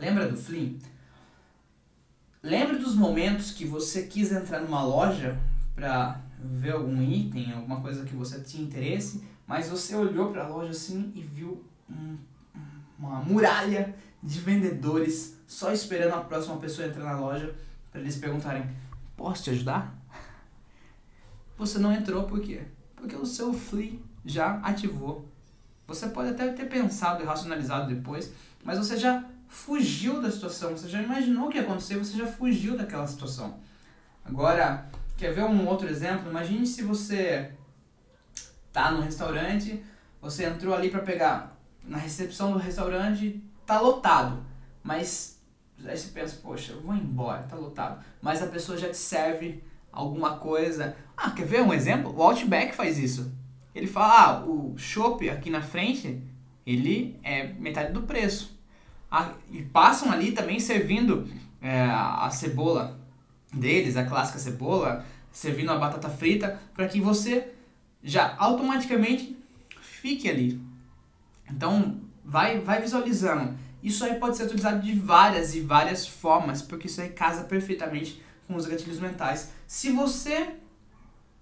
Lembra 0.00 0.26
do 0.28 0.36
flee? 0.36 0.78
Lembra 2.42 2.78
dos 2.78 2.94
momentos 2.94 3.50
que 3.50 3.64
você 3.64 4.04
quis 4.04 4.32
entrar 4.32 4.60
numa 4.60 4.82
loja 4.82 5.38
para 5.74 6.20
ver 6.40 6.72
algum 6.72 7.02
item, 7.02 7.52
alguma 7.52 7.80
coisa 7.80 8.04
que 8.04 8.14
você 8.14 8.40
tinha 8.40 8.62
interesse, 8.62 9.24
mas 9.46 9.68
você 9.68 9.94
olhou 9.94 10.30
para 10.30 10.44
a 10.44 10.48
loja 10.48 10.70
assim 10.70 11.12
e 11.14 11.22
viu 11.22 11.64
um, 11.90 12.16
uma 12.98 13.20
muralha 13.20 13.94
de 14.22 14.40
vendedores 14.40 15.36
só 15.46 15.72
esperando 15.72 16.14
a 16.14 16.20
próxima 16.20 16.56
pessoa 16.58 16.86
entrar 16.86 17.04
na 17.04 17.18
loja 17.18 17.54
para 17.90 18.00
eles 18.00 18.16
perguntarem: 18.16 18.68
Posso 19.16 19.44
te 19.44 19.50
ajudar? 19.50 19.96
Você 21.56 21.78
não 21.78 21.92
entrou 21.92 22.24
por 22.24 22.40
quê? 22.40 22.62
Porque 22.94 23.16
o 23.16 23.26
seu 23.26 23.52
Flea 23.52 23.98
já 24.24 24.58
ativou. 24.60 25.28
Você 25.86 26.08
pode 26.08 26.30
até 26.30 26.52
ter 26.52 26.66
pensado 26.66 27.22
e 27.22 27.26
racionalizado 27.26 27.92
depois, 27.92 28.32
mas 28.62 28.78
você 28.78 28.96
já 28.96 29.24
fugiu 29.48 30.20
da 30.20 30.30
situação, 30.30 30.76
você 30.76 30.88
já 30.88 31.02
imaginou 31.02 31.46
o 31.46 31.50
que 31.50 31.56
ia 31.56 31.62
acontecer, 31.62 31.96
você 31.96 32.16
já 32.16 32.26
fugiu 32.26 32.76
daquela 32.76 33.06
situação. 33.06 33.58
Agora, 34.24 34.86
quer 35.18 35.34
ver 35.34 35.44
um 35.44 35.66
outro 35.66 35.88
exemplo? 35.88 36.30
Imagine 36.30 36.64
se 36.66 36.82
você 36.82 37.50
tá 38.72 38.92
no 38.92 39.02
restaurante, 39.02 39.82
você 40.22 40.46
entrou 40.46 40.74
ali 40.74 40.88
para 40.88 41.00
pegar 41.00 41.58
na 41.82 41.98
recepção 41.98 42.52
do 42.52 42.58
restaurante, 42.58 43.42
tá 43.66 43.80
lotado, 43.80 44.44
mas 44.82 45.42
aí 45.84 45.96
você 45.96 46.08
pensa, 46.08 46.38
poxa, 46.42 46.72
eu 46.72 46.80
vou 46.80 46.94
embora, 46.94 47.42
tá 47.42 47.56
lotado. 47.56 48.02
Mas 48.22 48.42
a 48.42 48.46
pessoa 48.46 48.78
já 48.78 48.88
te 48.88 48.96
serve 48.96 49.62
alguma 49.90 50.36
coisa. 50.36 50.96
Ah, 51.16 51.30
quer 51.30 51.46
ver 51.46 51.62
um 51.62 51.74
exemplo? 51.74 52.14
O 52.16 52.22
Outback 52.22 52.74
faz 52.74 52.98
isso. 52.98 53.32
Ele 53.74 53.86
fala, 53.86 54.22
ah, 54.22 54.44
o 54.44 54.76
chopp 54.78 55.28
aqui 55.28 55.50
na 55.50 55.62
frente, 55.62 56.22
ele 56.64 57.18
é 57.22 57.48
metade 57.54 57.92
do 57.92 58.02
preço. 58.02 58.56
Ah, 59.10 59.32
e 59.50 59.62
passam 59.62 60.12
ali 60.12 60.32
também 60.32 60.60
servindo 60.60 61.28
é, 61.60 61.84
a 61.84 62.28
cebola 62.30 62.97
deles, 63.52 63.96
a 63.96 64.04
clássica 64.04 64.38
cebola, 64.38 65.04
servindo 65.32 65.70
a 65.70 65.78
batata 65.78 66.08
frita, 66.08 66.60
para 66.74 66.88
que 66.88 67.00
você 67.00 67.52
já 68.02 68.34
automaticamente 68.38 69.36
fique 69.80 70.28
ali. 70.28 70.60
Então, 71.50 72.00
vai, 72.24 72.60
vai 72.60 72.80
visualizando. 72.80 73.56
Isso 73.82 74.04
aí 74.04 74.14
pode 74.16 74.36
ser 74.36 74.44
utilizado 74.44 74.82
de 74.82 74.92
várias 74.92 75.54
e 75.54 75.60
várias 75.60 76.06
formas, 76.06 76.62
porque 76.62 76.86
isso 76.86 77.00
aí 77.00 77.10
casa 77.10 77.44
perfeitamente 77.44 78.22
com 78.46 78.56
os 78.56 78.66
gatilhos 78.66 78.98
mentais. 78.98 79.52
Se 79.66 79.90
você 79.90 80.54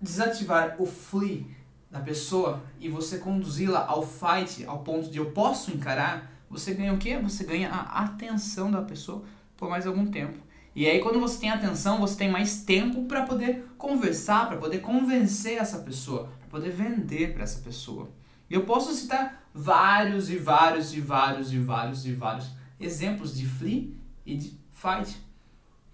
desativar 0.01 0.77
o 0.79 0.87
flee 0.87 1.47
da 1.91 2.01
pessoa 2.01 2.63
e 2.79 2.89
você 2.89 3.19
conduzi-la 3.19 3.87
ao 3.87 4.07
fight, 4.07 4.65
ao 4.67 4.81
ponto 4.81 5.11
de 5.11 5.19
eu 5.19 5.31
posso 5.31 5.71
encarar, 5.71 6.31
você 6.51 6.75
ganha 6.75 6.93
o 6.93 6.99
quê? 6.99 7.19
Você 7.19 7.45
ganha 7.45 7.71
a 7.71 8.05
atenção 8.05 8.71
da 8.71 8.83
pessoa 8.83 9.25
por 9.57 9.71
mais 9.71 9.87
algum 9.87 10.07
tempo. 10.07 10.46
E 10.77 10.87
aí 10.87 11.01
quando 11.01 11.19
você 11.19 11.41
tem 11.41 11.51
atenção, 11.51 11.99
você 11.99 12.19
tem 12.19 12.31
mais 12.31 12.63
tempo 12.63 13.07
para 13.07 13.23
poder 13.23 13.67
conversar, 13.79 14.47
para 14.47 14.59
poder 14.59 14.81
convencer 14.81 15.57
essa 15.57 15.79
pessoa, 15.79 16.29
para 16.41 16.49
poder 16.51 16.69
vender 16.69 17.33
para 17.33 17.45
essa 17.45 17.61
pessoa. 17.61 18.11
E 18.51 18.53
eu 18.53 18.65
posso 18.67 18.93
citar 18.93 19.43
vários 19.55 20.29
e 20.29 20.37
vários 20.37 20.93
e 20.93 21.01
vários 21.01 21.51
e 21.51 21.59
vários 21.59 22.05
e 22.05 22.13
vários 22.13 22.51
exemplos 22.79 23.35
de 23.35 23.47
flee 23.47 23.99
e 24.27 24.37
de 24.37 24.61
fight. 24.71 25.17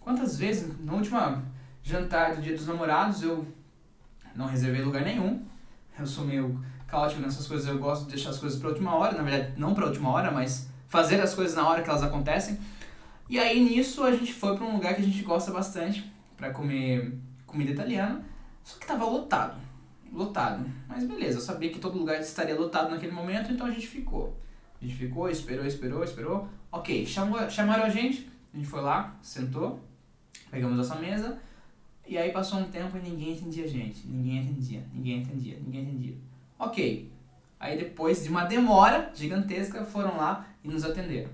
Quantas 0.01 0.37
vezes, 0.37 0.69
na 0.85 0.95
última 0.95 1.45
jantar 1.81 2.35
do 2.35 2.43
Dia 2.43 2.57
dos 2.57 2.67
Namorados, 2.67 3.23
eu 3.23 3.47
não 4.35 4.47
reservei 4.47 4.83
lugar 4.83 5.05
nenhum. 5.05 5.45
Eu 5.97 6.07
sou 6.07 6.25
meio 6.25 6.61
caótico 6.89 7.23
nessas 7.23 7.47
coisas, 7.47 7.69
eu 7.69 7.79
gosto 7.79 8.07
de 8.07 8.15
deixar 8.17 8.31
as 8.31 8.39
coisas 8.39 8.59
para 8.59 8.71
última 8.71 8.97
hora, 8.97 9.17
na 9.17 9.23
verdade, 9.23 9.53
não 9.57 9.75
para 9.75 9.87
última 9.87 10.11
hora, 10.11 10.33
mas 10.33 10.69
fazer 10.89 11.21
as 11.21 11.35
coisas 11.35 11.55
na 11.55 11.69
hora 11.69 11.83
que 11.83 11.89
elas 11.89 12.03
acontecem. 12.03 12.59
E 13.29 13.39
aí 13.39 13.63
nisso 13.63 14.03
a 14.03 14.13
gente 14.13 14.33
foi 14.33 14.57
para 14.57 14.67
um 14.67 14.75
lugar 14.75 14.95
que 14.95 15.03
a 15.03 15.05
gente 15.05 15.23
gosta 15.23 15.51
bastante 15.51 16.11
para 16.37 16.51
comer 16.51 17.19
comida 17.47 17.71
italiana, 17.71 18.25
só 18.65 18.79
que 18.79 18.87
tava 18.87 19.05
lotado. 19.05 19.61
Lotado. 20.13 20.65
Mas 20.89 21.05
beleza, 21.05 21.39
eu 21.39 21.43
sabia 21.43 21.71
que 21.71 21.79
todo 21.79 21.99
lugar 21.99 22.21
estaria 22.21 22.55
lotado 22.55 22.91
naquele 22.91 23.13
momento, 23.13 23.53
então 23.53 23.67
a 23.67 23.71
gente 23.71 23.87
ficou. 23.87 24.37
A 24.81 24.85
gente 24.85 24.97
ficou, 24.97 25.31
esperou, 25.31 25.65
esperou, 25.65 26.05
esperou. 26.05 26.49
Ok, 26.71 27.07
chamou, 27.07 27.49
chamaram 27.49 27.85
a 27.85 27.89
gente, 27.89 28.29
a 28.53 28.57
gente 28.57 28.69
foi 28.69 28.81
lá, 28.81 29.17
sentou, 29.23 29.81
pegamos 30.51 30.77
nossa 30.77 30.97
mesa, 30.97 31.39
e 32.07 32.19
aí 32.19 32.33
passou 32.33 32.59
um 32.59 32.65
tempo 32.65 32.97
e 32.99 33.01
ninguém 33.01 33.33
entendia 33.33 33.65
a 33.65 33.69
gente. 33.69 34.07
Ninguém 34.07 34.39
entendia, 34.39 34.83
ninguém 34.93 35.23
entendia, 35.23 35.59
ninguém 35.65 35.83
entendia. 35.83 36.17
Ok. 36.59 37.11
Aí 37.59 37.79
depois 37.79 38.25
de 38.25 38.29
uma 38.29 38.45
demora 38.45 39.11
gigantesca, 39.15 39.85
foram 39.85 40.17
lá 40.17 40.47
e 40.65 40.69
nos 40.69 40.85
atenderam. 40.85 41.31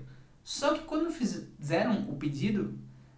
Só 0.49 0.73
que 0.73 0.79
quando 0.79 1.11
fizeram 1.11 2.09
o 2.09 2.15
pedido, 2.15 2.73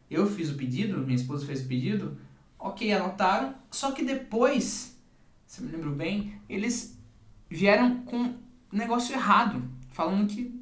eu 0.09 0.29
fiz 0.29 0.49
o 0.49 0.55
pedido, 0.55 0.97
minha 0.97 1.15
esposa 1.15 1.45
fez 1.45 1.63
o 1.63 1.65
pedido, 1.65 2.17
ok, 2.59 2.91
anotaram, 2.91 3.55
só 3.71 3.91
que 3.93 4.03
depois, 4.03 4.99
se 5.47 5.61
eu 5.61 5.65
me 5.65 5.71
lembro 5.71 5.91
bem, 5.91 6.33
eles 6.49 6.99
vieram 7.49 8.01
com 8.01 8.33
negócio 8.69 9.15
errado, 9.15 9.63
falando 9.93 10.27
que 10.27 10.53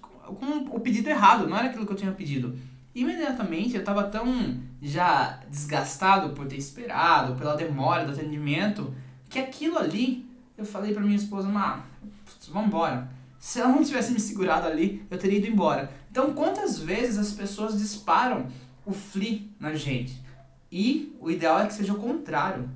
com 0.00 0.76
o 0.76 0.80
pedido 0.80 1.08
errado, 1.08 1.46
não 1.46 1.56
era 1.56 1.68
aquilo 1.68 1.86
que 1.86 1.92
eu 1.92 1.96
tinha 1.96 2.10
pedido. 2.10 2.58
Imediatamente 2.92 3.74
eu 3.74 3.80
estava 3.80 4.02
tão 4.02 4.60
já 4.82 5.38
desgastado 5.48 6.34
por 6.34 6.44
ter 6.48 6.56
esperado, 6.56 7.36
pela 7.36 7.54
demora 7.54 8.04
do 8.04 8.10
atendimento, 8.10 8.92
que 9.28 9.38
aquilo 9.38 9.78
ali 9.78 10.26
eu 10.58 10.64
falei 10.64 10.92
para 10.92 11.04
minha 11.04 11.14
esposa, 11.14 11.48
Má, 11.48 11.84
vamos 12.48 12.66
embora. 12.66 13.19
Se 13.40 13.58
ela 13.58 13.72
não 13.72 13.82
tivesse 13.82 14.12
me 14.12 14.20
segurado 14.20 14.68
ali, 14.68 15.04
eu 15.10 15.18
teria 15.18 15.38
ido 15.38 15.48
embora. 15.48 15.90
Então, 16.10 16.34
quantas 16.34 16.78
vezes 16.78 17.16
as 17.16 17.32
pessoas 17.32 17.78
disparam 17.78 18.46
o 18.84 18.92
flee 18.92 19.50
na 19.58 19.74
gente? 19.74 20.22
E 20.70 21.16
o 21.18 21.30
ideal 21.30 21.58
é 21.58 21.66
que 21.66 21.72
seja 21.72 21.94
o 21.94 21.98
contrário. 21.98 22.68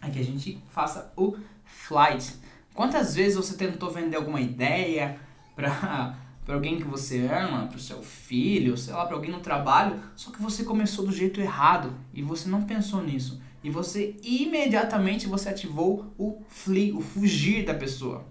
É 0.00 0.08
que 0.08 0.20
a 0.20 0.24
gente 0.24 0.62
faça 0.70 1.12
o 1.16 1.36
flight. 1.64 2.32
Quantas 2.72 3.16
vezes 3.16 3.36
você 3.36 3.56
tentou 3.56 3.90
vender 3.90 4.16
alguma 4.16 4.40
ideia 4.40 5.18
para 5.56 6.16
para 6.48 6.54
alguém 6.54 6.78
que 6.78 6.84
você 6.84 7.26
ama, 7.26 7.66
para 7.66 7.76
o 7.76 7.80
seu 7.80 8.02
filho, 8.02 8.74
sei 8.78 8.94
lá, 8.94 9.04
para 9.04 9.14
alguém 9.14 9.30
no 9.30 9.40
trabalho, 9.40 10.00
só 10.16 10.30
que 10.30 10.40
você 10.40 10.64
começou 10.64 11.04
do 11.04 11.12
jeito 11.12 11.42
errado 11.42 11.92
e 12.14 12.22
você 12.22 12.48
não 12.48 12.62
pensou 12.62 13.02
nisso. 13.02 13.38
E 13.62 13.68
você 13.68 14.16
imediatamente 14.22 15.26
você 15.26 15.50
ativou 15.50 16.10
o 16.16 16.42
flee, 16.48 16.90
o 16.90 17.02
fugir 17.02 17.66
da 17.66 17.74
pessoa. 17.74 18.24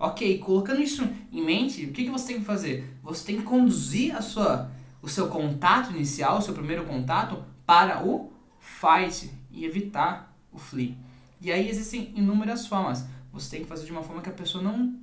Ok, 0.00 0.38
colocando 0.38 0.80
isso 0.80 1.08
em 1.32 1.44
mente, 1.44 1.84
o 1.86 1.92
que, 1.92 2.04
que 2.04 2.10
você 2.10 2.28
tem 2.28 2.38
que 2.38 2.44
fazer? 2.44 2.96
Você 3.02 3.26
tem 3.26 3.36
que 3.38 3.42
conduzir 3.42 4.14
a 4.14 4.22
sua, 4.22 4.70
o 5.02 5.08
seu 5.08 5.28
contato 5.28 5.90
inicial, 5.90 6.38
o 6.38 6.42
seu 6.42 6.54
primeiro 6.54 6.84
contato, 6.84 7.44
para 7.66 8.06
o 8.06 8.32
fight 8.60 9.30
e 9.50 9.64
evitar 9.64 10.34
o 10.52 10.58
flee. 10.58 10.96
E 11.40 11.50
aí 11.50 11.68
existem 11.68 12.12
inúmeras 12.14 12.66
formas. 12.66 13.04
você 13.32 13.50
tem 13.50 13.62
que 13.62 13.68
fazer 13.68 13.86
de 13.86 13.92
uma 13.92 14.02
forma 14.02 14.22
que 14.22 14.28
a 14.28 14.32
pessoa 14.32 14.62
não 14.62 14.96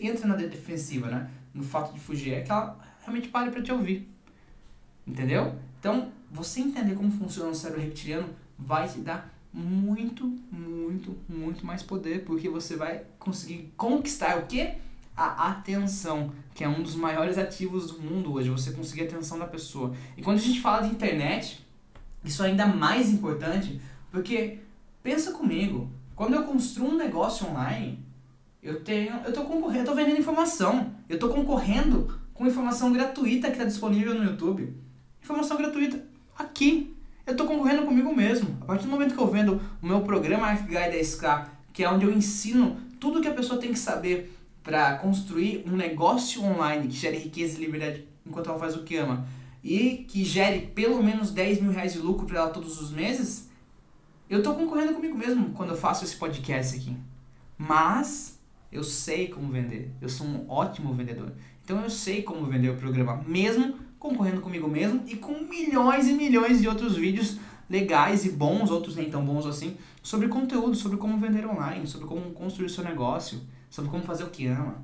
entre 0.00 0.26
na 0.26 0.34
defensiva, 0.36 1.08
né? 1.08 1.30
No 1.52 1.62
fato 1.62 1.92
de 1.92 2.00
fugir, 2.00 2.32
é 2.32 2.40
que 2.40 2.50
ela 2.50 2.78
realmente 3.02 3.28
pare 3.28 3.50
para 3.50 3.62
te 3.62 3.72
ouvir. 3.72 4.08
Entendeu? 5.06 5.56
Então, 5.78 6.12
você 6.30 6.60
entender 6.60 6.94
como 6.94 7.10
funciona 7.10 7.50
o 7.50 7.54
cérebro 7.54 7.82
reptiliano 7.82 8.28
vai 8.58 8.88
te 8.88 9.00
dar 9.00 9.32
muito, 9.52 10.26
muito, 10.50 11.16
muito 11.28 11.64
mais 11.64 11.82
poder, 11.82 12.24
porque 12.24 12.48
você 12.48 12.76
vai 12.76 13.02
conseguir 13.18 13.72
conquistar 13.76 14.38
o 14.38 14.46
quê? 14.46 14.74
A 15.16 15.50
atenção, 15.50 16.32
que 16.54 16.62
é 16.62 16.68
um 16.68 16.82
dos 16.82 16.94
maiores 16.94 17.38
ativos 17.38 17.90
do 17.90 18.00
mundo 18.00 18.32
hoje, 18.32 18.50
você 18.50 18.70
conseguir 18.70 19.02
a 19.02 19.04
atenção 19.04 19.38
da 19.38 19.46
pessoa. 19.46 19.94
E 20.16 20.22
quando 20.22 20.38
a 20.38 20.42
gente 20.42 20.60
fala 20.60 20.86
de 20.86 20.94
internet, 20.94 21.66
isso 22.24 22.42
é 22.44 22.48
ainda 22.48 22.66
mais 22.66 23.10
importante, 23.10 23.80
porque 24.12 24.58
pensa 25.02 25.32
comigo, 25.32 25.90
quando 26.14 26.34
eu 26.34 26.44
construo 26.44 26.90
um 26.90 26.96
negócio 26.96 27.48
online, 27.48 28.04
eu 28.62 28.82
tenho, 28.82 29.14
eu 29.24 29.32
tô 29.32 29.44
concorrendo, 29.44 29.80
eu 29.80 29.86
tô 29.86 29.94
vendendo 29.94 30.18
informação. 30.18 30.92
Eu 31.08 31.18
tô 31.18 31.28
concorrendo 31.28 32.18
com 32.34 32.46
informação 32.46 32.92
gratuita 32.92 33.46
que 33.48 33.54
está 33.54 33.64
disponível 33.64 34.14
no 34.14 34.24
YouTube. 34.24 34.74
Informação 35.22 35.56
gratuita 35.56 36.04
aqui. 36.36 36.94
Eu 37.28 37.36
tô 37.36 37.44
concorrendo 37.44 37.82
comigo 37.82 38.16
mesmo. 38.16 38.56
A 38.62 38.64
partir 38.64 38.86
do 38.86 38.90
momento 38.90 39.14
que 39.14 39.20
eu 39.20 39.26
vendo 39.26 39.60
o 39.82 39.86
meu 39.86 40.00
programa 40.00 40.50
Guide 40.54 40.96
10K, 40.96 41.46
que 41.74 41.84
é 41.84 41.90
onde 41.90 42.06
eu 42.06 42.10
ensino 42.10 42.80
tudo 42.98 43.20
que 43.20 43.28
a 43.28 43.34
pessoa 43.34 43.60
tem 43.60 43.70
que 43.70 43.78
saber 43.78 44.34
para 44.64 44.96
construir 44.96 45.62
um 45.66 45.76
negócio 45.76 46.42
online 46.42 46.88
que 46.88 46.96
gere 46.96 47.18
riqueza 47.18 47.58
e 47.58 47.60
liberdade 47.60 48.08
enquanto 48.26 48.48
ela 48.48 48.58
faz 48.58 48.74
o 48.74 48.82
que 48.82 48.96
ama 48.96 49.28
e 49.62 50.06
que 50.08 50.24
gere 50.24 50.68
pelo 50.74 51.02
menos 51.02 51.30
10 51.30 51.60
mil 51.60 51.70
reais 51.70 51.92
de 51.92 51.98
lucro 51.98 52.26
para 52.26 52.38
ela 52.38 52.48
todos 52.48 52.80
os 52.80 52.90
meses, 52.90 53.50
eu 54.30 54.42
tô 54.42 54.54
concorrendo 54.54 54.94
comigo 54.94 55.16
mesmo 55.16 55.50
quando 55.50 55.70
eu 55.72 55.76
faço 55.76 56.04
esse 56.04 56.16
podcast 56.16 56.76
aqui. 56.76 56.96
Mas 57.58 58.40
eu 58.72 58.82
sei 58.82 59.28
como 59.28 59.52
vender. 59.52 59.90
Eu 60.00 60.08
sou 60.08 60.26
um 60.26 60.48
ótimo 60.48 60.94
vendedor. 60.94 61.34
Então 61.62 61.82
eu 61.82 61.90
sei 61.90 62.22
como 62.22 62.46
vender 62.46 62.70
o 62.70 62.76
programa, 62.76 63.22
mesmo 63.26 63.76
concorrendo 63.98 64.40
comigo 64.40 64.68
mesmo 64.68 65.02
e 65.06 65.16
com 65.16 65.40
milhões 65.40 66.06
e 66.06 66.12
milhões 66.12 66.60
de 66.60 66.68
outros 66.68 66.96
vídeos 66.96 67.38
legais 67.68 68.24
e 68.24 68.30
bons, 68.30 68.70
outros 68.70 68.96
nem 68.96 69.10
tão 69.10 69.24
bons 69.24 69.46
assim, 69.46 69.76
sobre 70.02 70.28
conteúdo, 70.28 70.74
sobre 70.74 70.96
como 70.96 71.18
vender 71.18 71.46
online, 71.46 71.86
sobre 71.86 72.06
como 72.06 72.30
construir 72.30 72.70
seu 72.70 72.82
negócio, 72.82 73.40
sobre 73.68 73.90
como 73.90 74.02
fazer 74.02 74.24
o 74.24 74.30
que 74.30 74.46
ama. 74.46 74.82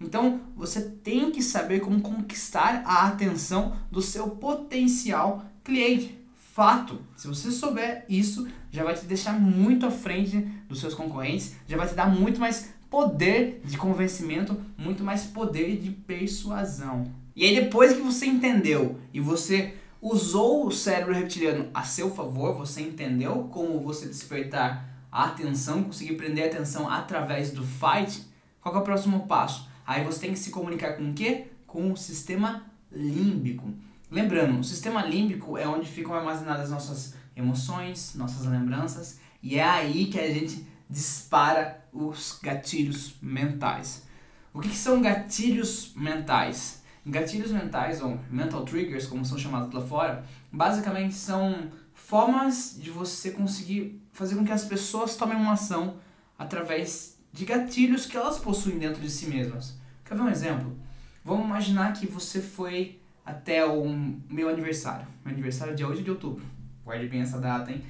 Então, 0.00 0.40
você 0.56 0.80
tem 0.80 1.30
que 1.30 1.42
saber 1.42 1.80
como 1.80 2.00
conquistar 2.00 2.82
a 2.86 3.06
atenção 3.08 3.76
do 3.90 4.00
seu 4.00 4.28
potencial 4.28 5.44
cliente. 5.62 6.18
Fato. 6.52 7.00
Se 7.16 7.28
você 7.28 7.50
souber 7.50 8.04
isso, 8.08 8.48
já 8.70 8.82
vai 8.82 8.94
te 8.94 9.04
deixar 9.04 9.38
muito 9.38 9.86
à 9.86 9.90
frente 9.90 10.40
dos 10.68 10.80
seus 10.80 10.94
concorrentes, 10.94 11.54
já 11.66 11.76
vai 11.76 11.86
te 11.86 11.94
dar 11.94 12.08
muito 12.08 12.40
mais 12.40 12.70
poder 12.88 13.60
de 13.64 13.76
convencimento, 13.76 14.60
muito 14.76 15.04
mais 15.04 15.24
poder 15.24 15.78
de 15.78 15.90
persuasão. 15.90 17.19
E 17.34 17.44
aí 17.44 17.54
depois 17.54 17.92
que 17.92 18.00
você 18.00 18.26
entendeu 18.26 18.98
e 19.12 19.20
você 19.20 19.74
usou 20.00 20.66
o 20.66 20.70
cérebro 20.70 21.14
reptiliano 21.14 21.68
a 21.74 21.82
seu 21.82 22.10
favor, 22.10 22.54
você 22.54 22.80
entendeu 22.80 23.48
como 23.52 23.80
você 23.80 24.06
despertar 24.06 24.88
a 25.10 25.24
atenção, 25.24 25.82
conseguir 25.84 26.16
prender 26.16 26.44
a 26.44 26.46
atenção 26.48 26.88
através 26.88 27.50
do 27.50 27.62
fight, 27.62 28.24
qual 28.60 28.74
é 28.74 28.78
o 28.78 28.82
próximo 28.82 29.26
passo? 29.26 29.68
Aí 29.86 30.04
você 30.04 30.20
tem 30.20 30.32
que 30.32 30.38
se 30.38 30.50
comunicar 30.50 30.96
com 30.96 31.10
o 31.10 31.14
quê? 31.14 31.48
Com 31.66 31.92
o 31.92 31.96
sistema 31.96 32.64
límbico. 32.92 33.72
Lembrando, 34.10 34.58
o 34.60 34.64
sistema 34.64 35.04
límbico 35.04 35.56
é 35.56 35.66
onde 35.66 35.88
ficam 35.88 36.14
armazenadas 36.14 36.70
nossas 36.70 37.14
emoções, 37.36 38.14
nossas 38.14 38.46
lembranças, 38.46 39.20
e 39.42 39.56
é 39.56 39.64
aí 39.64 40.06
que 40.06 40.18
a 40.18 40.32
gente 40.32 40.66
dispara 40.88 41.84
os 41.92 42.38
gatilhos 42.42 43.14
mentais. 43.22 44.06
O 44.52 44.60
que, 44.60 44.68
que 44.68 44.76
são 44.76 45.00
gatilhos 45.00 45.92
mentais? 45.94 46.79
Gatilhos 47.06 47.50
mentais, 47.50 48.02
ou 48.02 48.18
mental 48.30 48.64
triggers, 48.64 49.06
como 49.06 49.24
são 49.24 49.38
chamados 49.38 49.72
lá 49.72 49.80
fora, 49.80 50.24
basicamente 50.52 51.14
são 51.14 51.70
formas 51.94 52.76
de 52.78 52.90
você 52.90 53.30
conseguir 53.30 54.00
fazer 54.12 54.34
com 54.34 54.44
que 54.44 54.52
as 54.52 54.64
pessoas 54.64 55.16
tomem 55.16 55.36
uma 55.36 55.52
ação 55.52 55.96
através 56.38 57.16
de 57.32 57.44
gatilhos 57.44 58.06
que 58.06 58.16
elas 58.16 58.38
possuem 58.38 58.78
dentro 58.78 59.00
de 59.00 59.10
si 59.10 59.26
mesmas. 59.26 59.78
Quer 60.04 60.16
ver 60.16 60.22
um 60.22 60.28
exemplo? 60.28 60.76
Vamos 61.24 61.44
imaginar 61.44 61.92
que 61.92 62.06
você 62.06 62.40
foi 62.40 62.98
até 63.24 63.64
o 63.64 63.84
meu 64.28 64.48
aniversário. 64.48 65.06
Meu 65.24 65.32
aniversário 65.32 65.72
é 65.72 65.76
dia 65.76 65.86
8 65.86 66.02
de 66.02 66.10
outubro. 66.10 66.44
Guarde 66.84 67.06
bem 67.06 67.20
essa 67.20 67.38
data, 67.38 67.70
hein? 67.70 67.82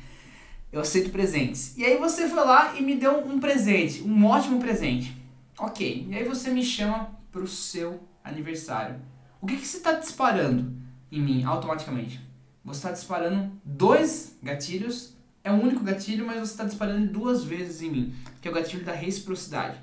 Eu 0.73 0.81
aceito 0.81 1.11
presentes. 1.11 1.77
E 1.77 1.85
aí 1.85 1.97
você 1.97 2.29
foi 2.29 2.45
lá 2.45 2.77
e 2.79 2.83
me 2.83 2.95
deu 2.95 3.27
um 3.27 3.41
presente, 3.41 4.03
um 4.03 4.25
ótimo 4.27 4.61
presente. 4.61 5.17
Ok. 5.59 6.07
E 6.09 6.15
aí 6.15 6.25
você 6.25 6.51
me 6.51 6.65
chama 6.65 7.11
pro 7.33 7.47
seu 7.47 8.01
aniversário. 8.31 9.01
O 9.41 9.47
que, 9.47 9.57
que 9.57 9.67
você 9.67 9.79
está 9.79 9.93
disparando 9.93 10.73
em 11.11 11.21
mim 11.21 11.45
automaticamente? 11.45 12.21
Você 12.65 12.79
está 12.79 12.93
disparando 12.93 13.53
dois 13.65 14.37
gatilhos. 14.43 15.15
É 15.43 15.51
um 15.51 15.63
único 15.63 15.83
gatilho, 15.83 16.27
mas 16.27 16.37
você 16.37 16.53
está 16.53 16.65
disparando 16.65 17.07
duas 17.11 17.45
vezes 17.45 17.81
em 17.83 17.91
mim. 17.91 18.15
Que 18.41 18.49
é 18.49 18.51
o 18.51 18.55
gatilho 18.55 18.85
da 18.85 18.93
reciprocidade. 18.93 19.79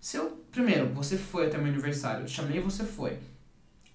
Se 0.00 0.16
eu, 0.16 0.44
primeiro, 0.50 0.92
você 0.92 1.16
foi 1.16 1.46
até 1.46 1.58
meu 1.58 1.68
aniversário, 1.68 2.22
eu 2.24 2.28
chamei 2.28 2.60
você 2.60 2.84
foi. 2.84 3.18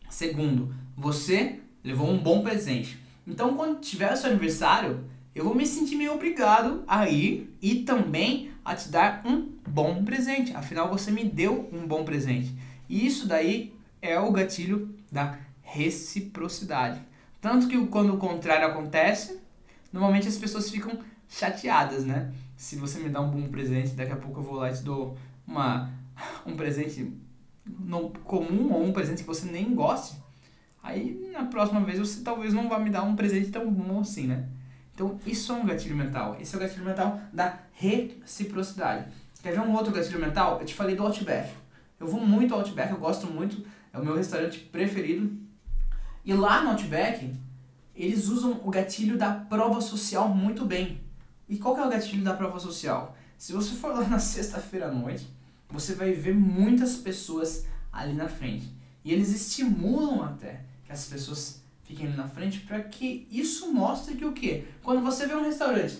Segundo, 0.10 0.74
você 0.96 1.60
levou 1.84 2.10
um 2.10 2.18
bom 2.18 2.42
presente. 2.42 2.98
Então, 3.26 3.56
quando 3.56 3.80
tiver 3.80 4.14
o 4.14 4.18
seu 4.18 4.30
aniversário, 4.30 5.04
eu 5.36 5.44
vou 5.44 5.54
me 5.54 5.66
sentir 5.66 5.96
meio 5.96 6.14
obrigado 6.14 6.84
a 6.88 7.10
ir 7.10 7.54
e 7.62 7.84
também 7.84 8.52
a 8.64 8.76
te 8.76 8.90
dar 8.90 9.22
um 9.26 9.50
bom 9.68 10.04
presente. 10.04 10.56
Afinal, 10.56 10.90
você 10.90 11.12
me 11.12 11.24
deu 11.24 11.70
um 11.72 11.86
bom 11.86 12.04
presente. 12.04 12.54
E 12.90 13.06
isso 13.06 13.28
daí 13.28 13.74
é 14.02 14.20
o 14.20 14.32
gatilho 14.32 14.96
da 15.12 15.38
reciprocidade. 15.62 17.02
Tanto 17.42 17.68
que 17.68 17.88
quando 17.88 18.14
o 18.14 18.18
contrário 18.18 18.68
acontece, 18.68 19.40
normalmente 19.92 20.28
as 20.28 20.38
pessoas 20.38 20.70
ficam 20.70 21.00
chateadas, 21.30 22.06
né? 22.06 22.34
Se 22.56 22.76
você 22.76 23.00
me 23.00 23.10
dá 23.10 23.22
um 23.22 23.30
bom 23.30 23.48
presente, 23.50 23.92
daqui 23.92 24.12
a 24.12 24.18
pouco 24.18 24.40
eu 24.40 24.44
vou 24.44 24.56
lá 24.56 24.72
e 24.72 24.74
te 24.74 24.82
dou 24.82 25.18
uma, 25.46 25.92
um 26.46 26.56
presente 26.56 27.14
no, 27.66 28.10
comum 28.10 28.74
ou 28.74 28.84
um 28.84 28.94
presente 28.94 29.22
que 29.22 29.28
você 29.28 29.50
nem 29.50 29.76
goste, 29.76 30.16
aí 30.82 31.30
na 31.32 31.46
próxima 31.46 31.82
vez 31.82 32.00
você 32.00 32.22
talvez 32.24 32.54
não 32.54 32.70
vá 32.70 32.80
me 32.80 32.90
dar 32.90 33.04
um 33.04 33.16
presente 33.16 33.52
tão 33.52 33.70
bom 33.70 34.00
assim, 34.00 34.28
né? 34.28 34.48
Então 34.94 35.20
isso 35.28 35.52
é 35.52 35.56
um 35.56 35.66
gatilho 35.66 35.96
mental. 35.96 36.38
Esse 36.40 36.56
é 36.56 36.58
o 36.58 36.62
gatilho 36.62 36.84
mental 36.84 37.20
da 37.32 37.60
reciprocidade. 37.74 39.06
Quer 39.44 39.52
ver 39.52 39.60
um 39.60 39.74
outro 39.74 39.94
gatilho 39.94 40.20
mental? 40.20 40.60
Eu 40.60 40.66
te 40.66 40.74
falei 40.74 40.96
do 40.96 41.04
Outback. 41.04 41.54
Eu 42.00 42.08
vou 42.08 42.20
muito 42.20 42.54
ao 42.54 42.62
Outback, 42.62 42.92
eu 42.92 42.98
gosto 42.98 43.28
muito, 43.28 43.64
é 43.98 44.02
o 44.02 44.06
meu 44.06 44.16
restaurante 44.16 44.60
preferido. 44.60 45.36
E 46.24 46.34
lá 46.34 46.62
no 46.62 46.72
Outback, 46.72 47.34
eles 47.96 48.28
usam 48.28 48.62
o 48.64 48.70
gatilho 48.70 49.18
da 49.18 49.32
prova 49.34 49.82
social 49.82 50.30
muito 50.30 50.66
bem. 50.66 51.02
E 51.50 51.58
qual 51.58 51.74
que 51.74 51.82
é 51.82 51.86
o 51.86 51.90
gatilho 51.90 52.24
da 52.24 52.34
prova 52.34 52.60
social? 52.60 53.16
Se 53.38 53.54
você 53.54 53.76
for 53.76 53.94
lá 53.94 54.06
na 54.08 54.20
sexta-feira 54.20 54.88
à 54.88 54.92
noite, 54.92 55.28
você 55.70 55.96
vai 55.96 56.12
ver 56.12 56.36
muitas 56.36 56.96
pessoas 56.98 57.66
ali 57.92 58.14
na 58.14 58.28
frente. 58.28 58.72
E 59.04 59.12
eles 59.12 59.34
estimulam 59.34 60.24
até 60.24 60.62
que 60.86 60.92
as 60.92 61.06
pessoas 61.06 61.62
fiquem 61.84 62.08
ali 62.08 62.18
na 62.18 62.28
frente 62.28 62.60
para 62.62 62.82
que 62.82 63.28
isso 63.32 63.72
mostre 63.72 64.16
que 64.16 64.26
o 64.26 64.34
quê? 64.34 64.66
Quando 64.84 65.02
você 65.02 65.26
vê 65.26 65.34
um 65.34 65.44
restaurante 65.44 66.00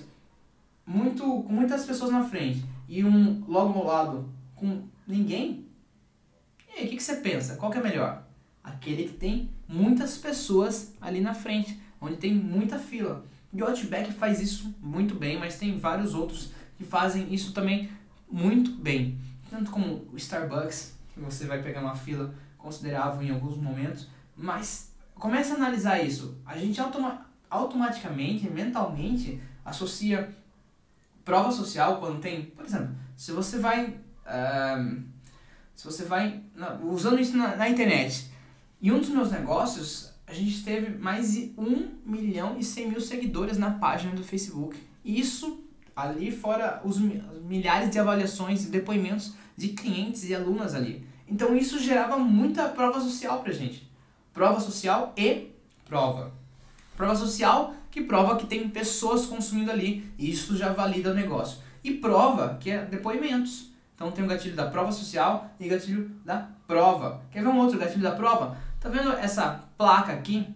muito 0.86 1.24
com 1.44 1.54
muitas 1.54 1.86
pessoas 1.86 2.12
na 2.12 2.24
frente 2.24 2.64
e 2.88 3.04
um 3.04 3.44
logo 3.48 3.80
ao 3.80 3.86
lado 3.86 4.30
com 4.56 4.84
ninguém, 5.08 5.67
e 6.78 6.82
aí, 6.82 6.86
o 6.88 6.90
que, 6.90 6.98
que 6.98 7.04
você 7.04 7.16
pensa? 7.18 7.56
Qual 7.56 7.72
que 7.72 7.78
é 7.78 7.82
melhor? 7.82 8.24
Aquele 8.64 9.06
que 9.06 9.14
tem 9.14 9.50
muitas 9.68 10.18
pessoas 10.18 10.94
ali 11.02 11.22
na 11.22 11.34
frente, 11.34 11.80
onde 12.00 12.18
tem 12.18 12.34
muita 12.34 12.78
fila. 12.78 13.26
E 13.52 13.62
o 13.62 13.66
Outback 13.66 14.12
faz 14.14 14.40
isso 14.40 14.76
muito 14.80 15.16
bem, 15.16 15.40
mas 15.40 15.58
tem 15.58 15.78
vários 15.78 16.14
outros 16.14 16.52
que 16.78 16.84
fazem 16.84 17.34
isso 17.34 17.54
também 17.54 17.90
muito 18.30 18.72
bem 18.72 19.18
tanto 19.50 19.72
como 19.72 20.08
o 20.12 20.18
Starbucks, 20.18 20.96
que 21.14 21.20
você 21.20 21.46
vai 21.46 21.62
pegar 21.62 21.82
uma 21.82 21.96
fila 21.96 22.34
considerável 22.58 23.22
em 23.22 23.32
alguns 23.32 23.58
momentos, 23.58 24.08
mas 24.36 24.92
comece 25.16 25.52
a 25.52 25.56
analisar 25.56 26.04
isso. 26.04 26.38
A 26.46 26.58
gente 26.58 26.80
automa 26.80 27.26
automaticamente, 27.50 28.50
mentalmente, 28.50 29.42
associa 29.64 30.36
prova 31.24 31.52
social 31.52 32.00
quando 32.00 32.20
tem, 32.20 32.46
por 32.46 32.66
exemplo, 32.66 32.96
se 33.16 33.32
você 33.32 33.60
vai, 33.60 33.88
uh, 33.88 35.04
se 35.78 35.86
você 35.86 36.06
vai 36.06 36.42
usando 36.84 37.20
isso 37.20 37.38
na, 37.38 37.56
na 37.56 37.70
internet, 37.70 38.32
em 38.82 38.92
um 38.92 39.00
dos 39.00 39.10
meus 39.10 39.32
negócios, 39.32 40.12
a 40.26 40.34
gente 40.34 40.64
teve 40.64 40.98
mais 40.98 41.34
de 41.34 41.54
1 41.56 41.90
milhão 42.04 42.58
e 42.58 42.64
100 42.64 42.90
mil 42.90 43.00
seguidores 43.00 43.60
na 43.60 43.70
página 43.72 44.16
do 44.16 44.24
Facebook. 44.24 44.76
Isso 45.06 45.64
ali 45.96 46.32
fora 46.32 46.82
os 46.84 46.98
milhares 46.98 47.92
de 47.92 48.00
avaliações 48.00 48.66
e 48.66 48.70
depoimentos 48.70 49.36
de 49.56 49.70
clientes 49.70 50.28
e 50.28 50.34
alunas 50.34 50.74
ali. 50.74 51.06
Então 51.28 51.56
isso 51.56 51.80
gerava 51.80 52.18
muita 52.18 52.68
prova 52.70 53.00
social 53.00 53.44
pra 53.44 53.54
gente. 53.54 53.88
Prova 54.34 54.60
social 54.60 55.14
e 55.16 55.52
prova. 55.86 56.32
Prova 56.96 57.16
social 57.16 57.76
que 57.92 58.02
prova 58.02 58.36
que 58.36 58.48
tem 58.48 58.68
pessoas 58.68 59.28
consumindo 59.28 59.70
ali, 59.70 60.12
e 60.18 60.32
isso 60.32 60.58
já 60.58 60.74
valida 60.74 61.12
o 61.12 61.16
negócio. 61.16 61.60
E 61.84 61.92
prova 61.92 62.58
que 62.60 62.72
é 62.72 62.84
depoimentos. 62.84 63.77
Então 63.98 64.12
tem 64.12 64.24
o 64.24 64.28
gatilho 64.28 64.56
da 64.56 64.68
prova 64.68 64.92
social 64.92 65.50
e 65.60 65.68
gatilho 65.68 66.08
da 66.24 66.48
prova. 66.68 67.20
Quer 67.32 67.42
ver 67.42 67.48
um 67.48 67.58
outro 67.58 67.80
gatilho 67.80 68.04
da 68.04 68.12
prova? 68.12 68.56
Tá 68.80 68.90
vendo 68.90 69.12
essa 69.14 69.64
placa 69.76 70.14
aqui? 70.14 70.48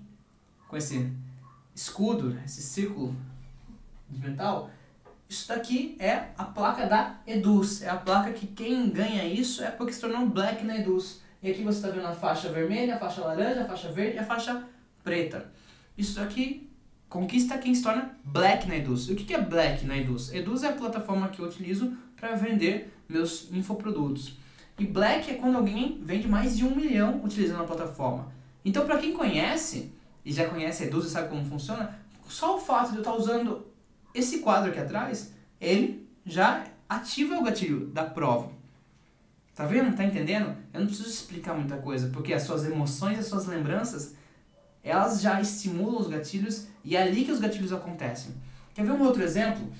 Com 0.67 0.77
esse 0.77 1.11
escudo, 1.73 2.39
esse 2.45 2.61
círculo 2.61 3.15
de 4.07 4.21
metal? 4.21 4.69
Isso 5.27 5.47
daqui 5.47 5.97
é 5.99 6.27
a 6.37 6.43
placa 6.43 6.85
da 6.85 7.15
Eduz. 7.25 7.81
É 7.81 7.89
a 7.89 7.97
placa 7.97 8.31
que 8.31 8.45
quem 8.45 8.91
ganha 8.91 9.25
isso 9.25 9.63
é 9.63 9.71
porque 9.71 9.91
se 9.91 10.01
tornou 10.01 10.29
black 10.29 10.63
na 10.63 10.77
Eduz. 10.77 11.19
E 11.41 11.49
aqui 11.49 11.63
você 11.63 11.79
está 11.79 11.89
vendo 11.89 12.05
a 12.05 12.13
faixa 12.13 12.47
vermelha, 12.49 12.95
a 12.95 12.99
faixa 12.99 13.21
laranja, 13.21 13.63
a 13.63 13.67
faixa 13.67 13.91
verde 13.91 14.17
e 14.17 14.19
a 14.19 14.23
faixa 14.23 14.63
preta. 15.03 15.51
Isso 15.97 16.19
daqui 16.19 16.70
conquista 17.11 17.57
quem 17.57 17.75
se 17.75 17.83
torna 17.83 18.17
black 18.23 18.65
na 18.69 18.77
Eduz. 18.77 19.09
E 19.09 19.11
o 19.11 19.15
que 19.17 19.33
é 19.33 19.41
black 19.41 19.85
na 19.85 19.97
Eduz? 19.97 20.33
Eduz 20.33 20.63
é 20.63 20.69
a 20.69 20.71
plataforma 20.71 21.27
que 21.27 21.39
eu 21.41 21.45
utilizo 21.45 21.91
para 22.15 22.35
vender 22.35 22.91
meus 23.07 23.51
infoprodutos. 23.51 24.37
E 24.79 24.87
black 24.87 25.29
é 25.29 25.33
quando 25.33 25.57
alguém 25.57 25.99
vende 26.01 26.25
mais 26.25 26.57
de 26.57 26.63
um 26.63 26.73
milhão 26.73 27.21
utilizando 27.21 27.63
a 27.63 27.65
plataforma. 27.65 28.31
Então, 28.63 28.85
para 28.85 28.97
quem 28.97 29.11
conhece 29.11 29.91
e 30.23 30.31
já 30.31 30.47
conhece 30.47 30.83
a 30.83 30.85
Eduz 30.87 31.05
e 31.05 31.09
sabe 31.09 31.27
como 31.27 31.43
funciona, 31.43 31.99
só 32.29 32.55
o 32.55 32.59
fato 32.61 32.91
de 32.91 32.95
eu 32.95 33.01
estar 33.01 33.13
usando 33.13 33.67
esse 34.15 34.39
quadro 34.39 34.71
aqui 34.71 34.79
atrás, 34.79 35.33
ele 35.59 36.07
já 36.25 36.63
ativa 36.87 37.37
o 37.37 37.43
gatilho 37.43 37.87
da 37.87 38.05
prova. 38.05 38.53
Tá 39.53 39.65
vendo? 39.65 39.93
Tá 39.97 40.05
entendendo? 40.05 40.55
Eu 40.73 40.79
não 40.79 40.87
preciso 40.87 41.09
explicar 41.09 41.55
muita 41.55 41.75
coisa, 41.75 42.07
porque 42.07 42.33
as 42.33 42.43
suas 42.43 42.65
emoções, 42.65 43.19
as 43.19 43.25
suas 43.25 43.47
lembranças, 43.47 44.15
elas 44.83 45.21
já 45.21 45.39
estimulam 45.39 46.01
os 46.01 46.07
gatilhos 46.07 46.67
e 46.83 46.95
é 46.95 47.03
ali 47.03 47.25
que 47.25 47.31
os 47.31 47.39
gatilhos 47.39 47.71
acontecem. 47.71 48.33
Quer 48.73 48.85
ver 48.85 48.91
um 48.91 49.03
outro 49.03 49.21
exemplo? 49.21 49.71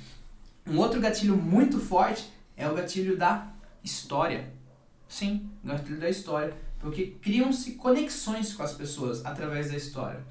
Um 0.67 0.77
outro 0.77 0.99
gatilho 0.99 1.35
muito 1.35 1.79
forte 1.79 2.31
é 2.55 2.69
o 2.69 2.75
gatilho 2.75 3.17
da 3.17 3.51
história. 3.83 4.51
Sim, 5.07 5.49
gatilho 5.63 5.99
da 5.99 6.09
história. 6.09 6.55
Porque 6.79 7.15
criam-se 7.21 7.73
conexões 7.73 8.53
com 8.53 8.63
as 8.63 8.73
pessoas 8.73 9.25
através 9.25 9.71
da 9.71 9.77
história. 9.77 10.23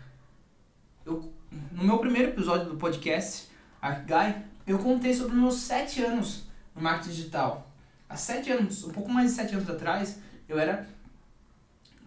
Eu, 1.05 1.33
no 1.73 1.85
meu 1.85 1.99
primeiro 1.99 2.29
episódio 2.29 2.71
do 2.71 2.77
podcast, 2.77 3.49
Arcguy, 3.81 4.37
eu 4.67 4.79
contei 4.79 5.15
sobre 5.15 5.37
meus 5.37 5.57
sete 5.57 6.03
anos 6.03 6.45
no 6.75 6.83
marketing 6.83 7.11
digital. 7.11 7.71
Há 8.09 8.17
sete 8.17 8.51
anos, 8.51 8.85
um 8.85 8.91
pouco 8.91 9.11
mais 9.11 9.31
de 9.31 9.37
sete 9.37 9.55
anos 9.55 9.69
atrás, 9.69 10.19
eu 10.49 10.59
era 10.59 10.89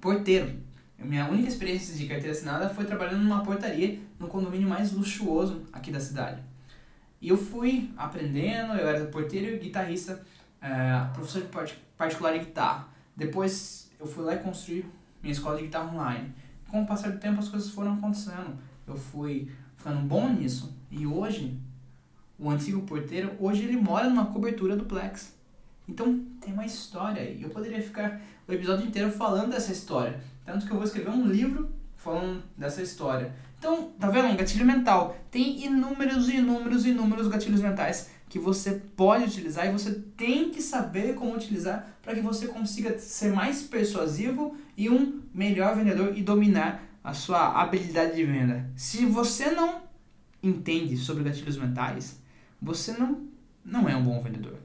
porteiro. 0.02 0.62
Minha 0.97 1.27
única 1.29 1.49
experiência 1.49 1.95
de 1.95 2.08
carteira 2.08 2.32
assinada 2.32 2.69
foi 2.69 2.86
trabalhando 2.86 3.23
numa 3.23 3.43
portaria 3.43 3.99
no 4.19 4.27
condomínio 4.27 4.67
mais 4.67 4.91
luxuoso 4.91 5.63
aqui 5.71 5.91
da 5.91 5.99
cidade. 5.99 6.41
E 7.19 7.29
eu 7.29 7.38
fui 7.38 7.91
aprendendo, 7.97 8.73
eu 8.73 8.88
era 8.88 9.06
porteiro 9.06 9.56
e 9.56 9.60
guitarrista, 9.60 10.25
é, 10.62 11.08
professor 11.13 11.41
de 11.41 11.73
particular 11.97 12.34
de 12.34 12.39
guitarra. 12.39 12.88
Depois 13.15 13.91
eu 13.99 14.06
fui 14.06 14.23
lá 14.23 14.36
e 14.36 14.39
construí 14.39 14.86
minha 15.21 15.32
escola 15.32 15.58
de 15.58 15.63
guitarra 15.63 15.93
online. 15.93 16.34
Com 16.69 16.84
o 16.84 16.86
passar 16.86 17.12
do 17.12 17.19
tempo 17.19 17.39
as 17.39 17.47
coisas 17.47 17.69
foram 17.69 17.93
acontecendo. 17.93 18.58
Eu 18.86 18.95
fui 18.95 19.49
ficando 19.77 20.01
bom 20.01 20.29
nisso. 20.29 20.75
E 20.91 21.06
hoje, 21.08 21.58
o 22.38 22.49
antigo 22.49 22.82
porteiro, 22.82 23.32
hoje 23.39 23.63
ele 23.63 23.77
mora 23.77 24.10
numa 24.10 24.25
cobertura 24.25 24.75
do 24.75 24.86
Plex. 24.86 25.34
Então 25.88 26.25
tem 26.41 26.53
uma 26.53 26.65
história 26.65 27.21
e 27.21 27.43
eu 27.43 27.49
poderia 27.49 27.82
ficar 27.82 28.21
o 28.47 28.51
episódio 28.51 28.86
inteiro 28.86 29.12
falando 29.12 29.51
dessa 29.51 29.71
história. 29.71 30.19
Tanto 30.45 30.65
que 30.65 30.71
eu 30.71 30.77
vou 30.77 30.86
escrever 30.86 31.10
um 31.10 31.25
livro 31.25 31.71
falando 31.95 32.43
dessa 32.58 32.82
história. 32.82 33.34
Então, 33.58 33.91
tá 33.97 34.10
vendo? 34.10 34.27
Um 34.27 34.36
gatilho 34.36 34.65
mental. 34.65 35.17
Tem 35.32 35.65
inúmeros, 35.65 36.27
inúmeros, 36.27 36.86
inúmeros 36.86 37.27
gatilhos 37.27 37.62
mentais 37.62 38.10
que 38.27 38.39
você 38.39 38.82
pode 38.95 39.25
utilizar 39.25 39.67
e 39.67 39.71
você 39.71 39.91
tem 40.17 40.49
que 40.49 40.62
saber 40.62 41.13
como 41.13 41.36
utilizar 41.36 41.88
para 42.01 42.15
que 42.15 42.19
você 42.19 42.47
consiga 42.47 42.97
ser 42.97 43.32
mais 43.32 43.62
persuasivo 43.62 44.58
e 44.75 44.89
um 44.89 45.21
melhor 45.34 45.75
vendedor 45.75 46.17
e 46.17 46.23
dominar 46.23 46.84
a 47.03 47.13
sua 47.13 47.62
habilidade 47.62 48.15
de 48.15 48.23
venda. 48.23 48.69
Se 48.75 49.06
você 49.06 49.51
não 49.51 49.84
entende 50.41 50.97
sobre 50.97 51.23
gatilhos 51.23 51.58
mentais, 51.58 52.19
você 52.62 52.93
não, 52.93 53.27
não 53.63 53.88
é 53.88 53.95
um 53.95 54.03
bom 54.03 54.19
vendedor. 54.19 54.58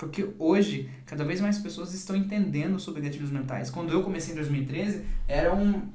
Porque 0.00 0.30
hoje, 0.38 0.88
cada 1.04 1.24
vez 1.24 1.42
mais 1.42 1.58
pessoas 1.58 1.92
estão 1.92 2.16
entendendo 2.16 2.80
sobre 2.80 3.02
gatilhos 3.02 3.30
mentais. 3.30 3.68
Quando 3.68 3.92
eu 3.92 4.02
comecei 4.02 4.32
em 4.32 4.36
2013, 4.36 5.04
eram. 5.28 5.90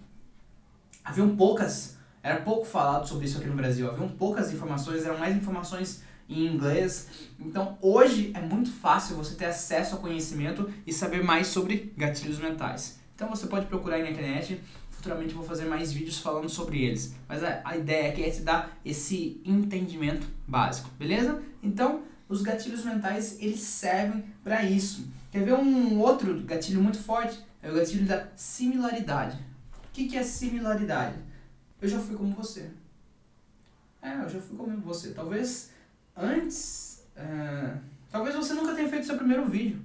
Haviam 1.04 1.36
poucas. 1.36 1.98
Era 2.22 2.42
pouco 2.42 2.66
falado 2.66 3.08
sobre 3.08 3.26
isso 3.26 3.40
aqui 3.40 3.48
no 3.48 3.56
Brasil. 3.56 3.90
Haviam 3.90 4.08
poucas 4.08 4.54
informações, 4.54 5.04
eram 5.04 5.18
mais 5.18 5.36
informações 5.36 6.04
em 6.30 6.46
inglês. 6.46 7.10
Então, 7.40 7.80
hoje 7.82 8.32
é 8.36 8.42
muito 8.42 8.72
fácil 8.72 9.16
você 9.16 9.34
ter 9.34 9.46
acesso 9.46 9.96
ao 9.96 10.02
conhecimento 10.02 10.70
e 10.86 10.94
saber 10.94 11.24
mais 11.24 11.48
sobre 11.48 11.92
gatilhos 11.98 12.38
mentais. 12.38 13.00
Então, 13.16 13.28
você 13.28 13.48
pode 13.48 13.66
procurar 13.66 13.98
na 13.98 14.12
internet 14.12 14.62
futuramente 15.06 15.36
vou 15.36 15.44
fazer 15.44 15.66
mais 15.66 15.94
vídeos 15.94 16.18
falando 16.18 16.50
sobre 16.50 16.84
eles. 16.84 17.16
Mas 17.28 17.44
a, 17.44 17.62
a 17.64 17.78
ideia 17.78 18.10
aqui 18.10 18.24
é 18.24 18.30
te 18.30 18.42
dar 18.42 18.76
esse 18.84 19.40
entendimento 19.46 20.26
básico, 20.48 20.90
beleza? 20.98 21.42
Então, 21.62 22.04
os 22.28 22.42
gatilhos 22.42 22.84
mentais, 22.84 23.38
eles 23.40 23.60
servem 23.60 24.24
para 24.44 24.64
isso. 24.64 25.08
Quer 25.32 25.44
ver 25.44 25.54
um 25.54 26.00
outro 26.00 26.42
gatilho 26.42 26.82
muito 26.82 26.98
forte? 27.00 27.40
É 27.62 27.70
o 27.70 27.76
gatilho 27.76 28.06
da 28.06 28.28
similaridade. 28.36 29.38
O 29.74 29.92
que, 29.94 30.08
que 30.08 30.18
é 30.18 30.24
similaridade? 30.24 31.18
Eu 31.82 31.88
já 31.88 32.00
fui 32.00 32.16
como 32.16 32.34
você. 32.34 32.70
É, 34.02 34.16
eu 34.24 34.30
já 34.30 34.40
fui 34.40 34.58
como 34.58 34.78
você. 34.82 35.12
Talvez 35.12 35.72
antes... 36.16 37.04
É, 37.16 37.78
talvez 38.12 38.36
você 38.36 38.54
nunca 38.54 38.74
tenha 38.74 38.90
feito 38.90 39.06
seu 39.06 39.18
primeiro 39.18 39.46
vídeo. 39.46 39.80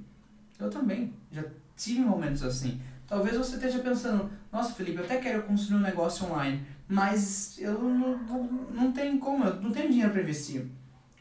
Eu 0.59 0.71
também. 0.71 1.13
Já 1.33 1.45
tive 1.77 2.01
momentos 2.01 2.43
assim. 2.43 2.81
Talvez 3.07 3.37
você 3.37 3.57
esteja 3.57 3.81
pensando, 3.81 4.31
nossa 4.53 4.73
Felipe, 4.73 4.99
eu 4.99 5.05
até 5.05 5.19
quero 5.19 5.43
construir 5.43 5.79
um 5.79 5.83
negócio 5.83 6.27
online, 6.27 6.65
mas 6.87 7.59
eu 7.59 7.83
não, 7.83 8.19
não, 8.19 8.43
não 8.45 8.93
tenho 8.93 9.19
como, 9.19 9.45
eu 9.45 9.61
não 9.61 9.73
tenho 9.73 9.91
dinheiro 9.91 10.13
para 10.13 10.23
investir. 10.23 10.67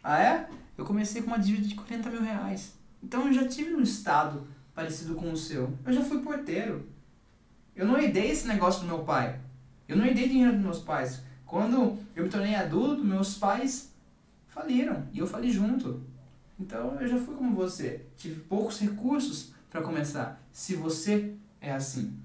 Ah 0.04 0.22
é? 0.22 0.50
Eu 0.80 0.86
comecei 0.86 1.22
com 1.22 1.28
uma 1.28 1.38
dívida 1.38 1.68
de 1.68 1.76
40 1.76 2.10
mil 2.10 2.22
reais. 2.22 2.72
Então 3.04 3.28
eu 3.28 3.34
já 3.34 3.46
tive 3.46 3.76
um 3.76 3.82
estado 3.82 4.48
parecido 4.74 5.14
com 5.14 5.30
o 5.30 5.36
seu. 5.36 5.74
Eu 5.86 5.92
já 5.92 6.02
fui 6.02 6.20
porteiro. 6.20 6.88
Eu 7.76 7.86
não 7.86 8.00
herdei 8.00 8.32
esse 8.32 8.48
negócio 8.48 8.82
do 8.82 8.88
meu 8.88 9.00
pai. 9.00 9.42
Eu 9.90 9.98
não 9.98 10.06
herdei 10.06 10.30
dinheiro 10.30 10.54
dos 10.54 10.62
meus 10.62 10.80
pais. 10.80 11.22
Quando 11.46 11.98
eu 12.16 12.24
me 12.24 12.30
tornei 12.30 12.56
adulto, 12.56 13.04
meus 13.04 13.38
pais 13.38 13.94
faliram 14.48 15.06
e 15.12 15.20
eu 15.20 15.28
falei 15.28 15.52
junto. 15.52 16.02
Então 16.58 16.96
eu 17.02 17.08
já 17.10 17.18
fui 17.18 17.36
como 17.36 17.54
você. 17.54 18.06
Tive 18.16 18.40
poucos 18.40 18.80
recursos 18.80 19.52
para 19.70 19.82
começar. 19.82 20.42
Se 20.50 20.76
você 20.76 21.34
é 21.60 21.74
assim. 21.74 22.18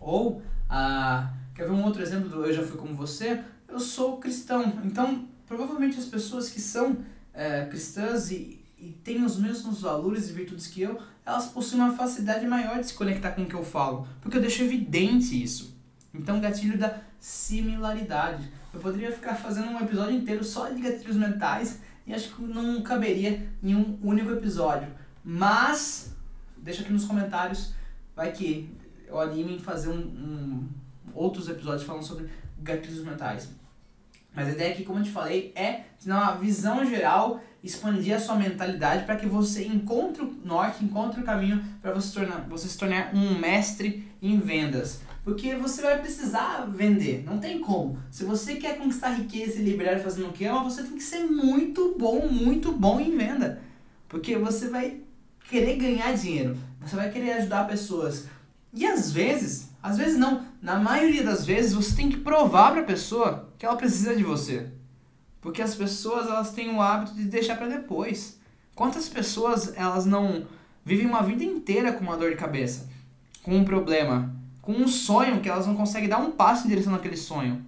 Ou, 0.00 0.42
ah, 0.68 1.32
quer 1.54 1.66
ver 1.66 1.72
um 1.72 1.84
outro 1.84 2.02
exemplo 2.02 2.28
do 2.28 2.44
Eu 2.44 2.52
Já 2.52 2.64
Fui 2.64 2.76
Como 2.76 2.94
Você? 2.96 3.44
Eu 3.68 3.78
sou 3.78 4.18
cristão. 4.18 4.80
Então, 4.84 5.28
provavelmente 5.46 5.96
as 5.96 6.06
pessoas 6.06 6.48
que 6.50 6.60
são 6.60 6.96
é, 7.38 7.64
cristãs 7.66 8.32
e, 8.32 8.60
e 8.76 8.90
têm 9.04 9.24
os 9.24 9.38
mesmos 9.38 9.80
valores 9.80 10.28
e 10.28 10.32
virtudes 10.32 10.66
que 10.66 10.82
eu, 10.82 11.00
elas 11.24 11.46
possuem 11.46 11.80
uma 11.80 11.96
facilidade 11.96 12.44
maior 12.46 12.80
de 12.80 12.88
se 12.88 12.94
conectar 12.94 13.30
com 13.30 13.42
o 13.42 13.46
que 13.46 13.54
eu 13.54 13.64
falo. 13.64 14.08
Porque 14.20 14.36
eu 14.36 14.40
deixo 14.40 14.64
evidente 14.64 15.40
isso. 15.40 15.78
Então, 16.12 16.40
gatilho 16.40 16.76
da 16.76 16.98
similaridade. 17.20 18.50
Eu 18.74 18.80
poderia 18.80 19.12
ficar 19.12 19.36
fazendo 19.36 19.68
um 19.68 19.80
episódio 19.80 20.16
inteiro 20.16 20.42
só 20.42 20.68
de 20.68 20.82
gatilhos 20.82 21.16
mentais 21.16 21.80
e 22.06 22.12
acho 22.12 22.34
que 22.34 22.42
não 22.42 22.82
caberia 22.82 23.48
em 23.62 23.74
um 23.74 23.98
único 24.02 24.32
episódio. 24.32 24.88
Mas, 25.22 26.12
deixa 26.56 26.82
aqui 26.82 26.92
nos 26.92 27.04
comentários 27.04 27.72
vai 28.16 28.32
que 28.32 28.68
eu 29.06 29.20
anime 29.20 29.54
em 29.54 29.58
fazer 29.60 29.90
um, 29.90 30.00
um, 30.00 30.68
outros 31.14 31.48
episódios 31.48 31.84
falando 31.84 32.02
sobre 32.02 32.28
gatilhos 32.58 33.04
mentais. 33.04 33.48
Mas 34.34 34.48
a 34.48 34.52
ideia 34.52 34.72
aqui, 34.72 34.84
como 34.84 35.00
eu 35.00 35.04
te 35.04 35.10
falei, 35.10 35.52
é 35.54 35.84
te 35.98 36.06
dar 36.06 36.22
uma 36.22 36.36
visão 36.36 36.84
geral, 36.84 37.40
expandir 37.62 38.14
a 38.14 38.20
sua 38.20 38.36
mentalidade 38.36 39.04
para 39.04 39.16
que 39.16 39.26
você 39.26 39.66
encontre 39.66 40.22
o 40.22 40.32
norte, 40.44 40.84
encontre 40.84 41.20
o 41.20 41.24
caminho 41.24 41.64
para 41.82 41.92
você, 41.92 42.12
tornar, 42.12 42.46
você 42.48 42.68
se 42.68 42.78
tornar 42.78 43.12
um 43.14 43.38
mestre 43.38 44.08
em 44.22 44.38
vendas. 44.38 45.00
Porque 45.24 45.54
você 45.56 45.82
vai 45.82 45.98
precisar 45.98 46.66
vender, 46.70 47.24
não 47.26 47.38
tem 47.38 47.58
como. 47.60 47.98
Se 48.10 48.24
você 48.24 48.54
quer 48.54 48.78
conquistar 48.78 49.10
riqueza 49.10 49.58
e 49.58 49.64
liberdade 49.64 50.02
fazendo 50.02 50.28
o 50.28 50.32
que 50.32 50.44
ama, 50.44 50.64
você 50.64 50.82
tem 50.82 50.94
que 50.94 51.02
ser 51.02 51.24
muito 51.24 51.96
bom, 51.98 52.28
muito 52.28 52.72
bom 52.72 53.00
em 53.00 53.16
venda. 53.16 53.60
Porque 54.08 54.38
você 54.38 54.68
vai 54.68 55.00
querer 55.50 55.76
ganhar 55.76 56.12
dinheiro, 56.14 56.56
você 56.80 56.96
vai 56.96 57.10
querer 57.10 57.32
ajudar 57.32 57.66
pessoas. 57.66 58.26
E 58.72 58.86
às 58.86 59.10
vezes, 59.10 59.70
às 59.88 59.96
vezes 59.96 60.18
não, 60.18 60.44
na 60.60 60.78
maioria 60.78 61.22
das 61.24 61.46
vezes 61.46 61.72
você 61.72 61.96
tem 61.96 62.10
que 62.10 62.18
provar 62.18 62.72
para 62.72 62.82
a 62.82 62.84
pessoa 62.84 63.48
que 63.58 63.64
ela 63.64 63.76
precisa 63.76 64.14
de 64.14 64.22
você. 64.22 64.70
Porque 65.40 65.62
as 65.62 65.74
pessoas 65.74 66.26
elas 66.26 66.52
têm 66.52 66.74
o 66.74 66.82
hábito 66.82 67.14
de 67.14 67.24
deixar 67.24 67.56
para 67.56 67.68
depois. 67.68 68.38
Quantas 68.74 69.08
pessoas 69.08 69.72
elas 69.76 70.04
não 70.04 70.46
vivem 70.84 71.06
uma 71.06 71.22
vida 71.22 71.42
inteira 71.42 71.92
com 71.92 72.04
uma 72.04 72.16
dor 72.16 72.30
de 72.30 72.36
cabeça, 72.36 72.88
com 73.42 73.56
um 73.56 73.64
problema, 73.64 74.34
com 74.60 74.72
um 74.72 74.86
sonho 74.86 75.40
que 75.40 75.48
elas 75.48 75.66
não 75.66 75.74
conseguem 75.74 76.08
dar 76.08 76.18
um 76.18 76.32
passo 76.32 76.66
em 76.66 76.68
direção 76.68 76.94
àquele 76.94 77.16
sonho. 77.16 77.64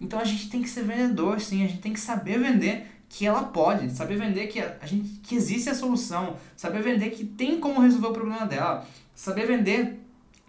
Então 0.00 0.18
a 0.18 0.24
gente 0.24 0.50
tem 0.50 0.62
que 0.62 0.68
ser 0.68 0.82
vendedor, 0.82 1.40
sim, 1.40 1.64
a 1.64 1.68
gente 1.68 1.80
tem 1.80 1.92
que 1.92 2.00
saber 2.00 2.38
vender 2.38 2.86
que 3.08 3.26
ela 3.26 3.44
pode, 3.44 3.90
saber 3.90 4.16
vender 4.16 4.48
que 4.48 4.60
a, 4.60 4.78
gente 4.84 5.20
que 5.22 5.34
existe 5.34 5.70
a 5.70 5.74
solução, 5.74 6.36
saber 6.56 6.82
vender 6.82 7.10
que 7.10 7.24
tem 7.24 7.60
como 7.60 7.80
resolver 7.80 8.08
o 8.08 8.12
problema 8.12 8.46
dela, 8.46 8.86
saber 9.14 9.46
vender 9.46 10.01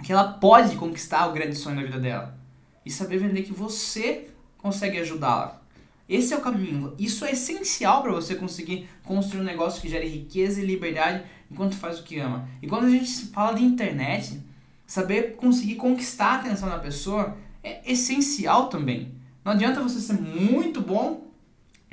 que 0.04 0.12
ela 0.12 0.26
pode 0.26 0.76
conquistar 0.76 1.28
o 1.28 1.34
grande 1.34 1.56
sonho 1.56 1.78
da 1.78 1.84
vida 1.84 2.00
dela 2.00 2.38
e 2.86 2.92
saber 2.92 3.18
vender 3.18 3.44
que 3.44 3.54
você 3.54 4.28
consegue 4.58 5.00
ajudá-la. 5.00 5.62
Esse 6.08 6.34
é 6.34 6.38
o 6.38 6.42
caminho. 6.42 6.94
Isso 7.00 7.24
é 7.24 7.32
essencial 7.32 8.04
para 8.04 8.12
você 8.12 8.36
conseguir 8.36 8.90
construir 9.04 9.42
um 9.42 9.46
negócio 9.46 9.82
que 9.82 9.90
gere 9.90 10.08
riqueza 10.08 10.62
e 10.62 10.66
liberdade 10.66 11.24
enquanto 11.50 11.76
faz 11.76 12.00
o 12.00 12.04
que 12.04 12.20
ama. 12.20 12.48
E 12.62 12.68
quando 12.68 12.86
a 12.86 12.90
gente 12.90 13.28
fala 13.28 13.54
de 13.54 13.64
internet, 13.64 14.40
saber 14.86 15.36
conseguir 15.36 15.76
conquistar 15.76 16.34
a 16.34 16.36
atenção 16.36 16.70
da 16.70 16.80
pessoa 16.80 17.38
é 17.64 17.90
essencial 17.90 18.68
também. 18.68 19.14
Não 19.46 19.54
adianta 19.54 19.82
você 19.82 20.00
ser 20.00 20.20
muito 20.20 20.82
bom, 20.82 21.32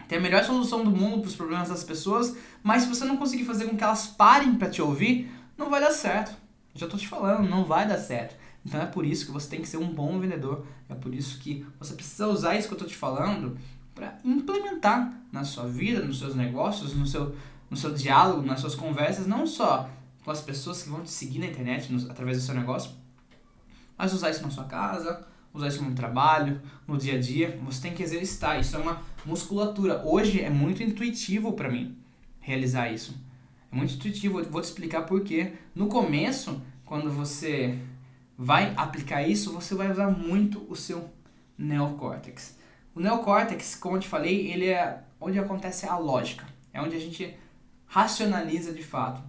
ter 0.09 0.17
a 0.17 0.21
melhor 0.21 0.45
solução 0.45 0.83
do 0.85 0.91
mundo 0.91 1.21
para 1.21 1.29
os 1.29 1.37
problemas 1.37 1.69
das 1.69 1.85
pessoas, 1.85 2.37
mas 2.63 2.83
se 2.83 2.89
você 2.89 3.05
não 3.05 3.17
conseguir 3.17 3.45
fazer 3.45 3.67
com 3.67 3.77
que 3.77 3.85
elas 3.85 4.09
parem 4.09 4.57
para 4.57 4.69
te 4.69 4.83
ouvir, 4.83 5.31
não 5.57 5.71
vai 5.71 5.81
dar 5.81 5.93
certo. 5.93 6.40
Já 6.75 6.87
estou 6.87 6.99
te 6.99 7.09
falando, 7.09 7.49
não 7.49 7.65
vai 7.65 7.87
dar 7.87 7.99
certo. 7.99 8.37
Então 8.65 8.81
é 8.81 8.87
por 8.87 9.05
isso 9.05 9.27
que 9.27 9.33
você 9.33 9.49
tem 9.49 9.61
que 9.61 9.69
ser 9.69 9.79
um 9.79 9.93
bom 9.93 10.19
vendedor. 10.19 10.67
É 10.89 10.95
por 10.95 11.15
isso 11.15 11.39
que 11.39 11.67
você 11.79 11.95
precisa 11.95 12.29
usar 12.29 12.57
isso 12.57 12.69
que 12.69 12.75
eu 12.75 12.77
estou 12.77 12.89
te 12.89 12.97
falando 12.97 13.57
para 13.95 14.19
implementar 14.25 15.13
na 15.33 15.45
sua 15.45 15.67
vida, 15.67 16.05
nos 16.05 16.19
seus 16.19 16.35
negócios, 16.35 16.95
no 16.95 17.07
seu, 17.07 17.35
no 17.69 17.77
seu 17.77 17.93
diálogo, 17.93 18.43
nas 18.43 18.61
suas 18.61 18.75
conversas, 18.75 19.27
não 19.27 19.47
só 19.47 19.89
com 20.25 20.31
as 20.31 20.41
pessoas 20.41 20.83
que 20.83 20.91
vão 20.91 21.03
te 21.03 21.11
seguir 21.11 21.39
na 21.39 21.47
internet 21.47 21.93
no, 21.93 22.11
através 22.11 22.39
do 22.39 22.45
seu 22.45 22.55
negócio, 22.55 22.93
mas 23.97 24.13
usar 24.13 24.31
isso 24.31 24.43
na 24.43 24.51
sua 24.51 24.65
casa, 24.65 25.27
usar 25.53 25.69
isso 25.69 25.83
no 25.83 25.95
trabalho, 25.95 26.61
no 26.87 26.97
dia 26.97 27.17
a 27.17 27.21
dia. 27.21 27.59
Você 27.65 27.83
tem 27.83 27.95
que 27.95 28.03
exercitar. 28.03 28.59
Isso 28.59 28.77
é 28.77 28.79
uma 28.79 29.03
musculatura. 29.25 30.03
Hoje 30.05 30.41
é 30.41 30.51
muito 30.51 30.83
intuitivo 30.83 31.53
para 31.53 31.71
mim 31.71 31.99
realizar 32.39 32.91
isso. 32.91 33.15
É 33.73 33.77
muito 33.77 33.95
intuitivo. 33.95 34.43
Vou 34.45 34.61
te 34.61 34.65
explicar 34.65 35.03
por 35.03 35.23
quê. 35.23 35.53
No 35.75 35.87
começo, 35.87 36.61
quando 36.85 37.11
você 37.11 37.79
vai 38.37 38.73
aplicar 38.77 39.27
isso, 39.27 39.53
você 39.53 39.75
vai 39.75 39.91
usar 39.91 40.11
muito 40.11 40.67
o 40.69 40.75
seu 40.75 41.11
neocórtex. 41.57 42.59
O 42.95 43.01
neocórtex, 43.01 43.77
como 43.77 43.97
eu 43.97 44.01
te 44.01 44.09
falei, 44.09 44.51
ele 44.51 44.67
é 44.67 45.03
onde 45.21 45.39
acontece 45.39 45.87
a 45.87 45.97
lógica. 45.97 46.47
É 46.73 46.81
onde 46.81 46.97
a 46.97 47.01
gente 47.01 47.37
racionaliza 47.87 48.73
de 48.73 48.83
fato. 48.83 49.23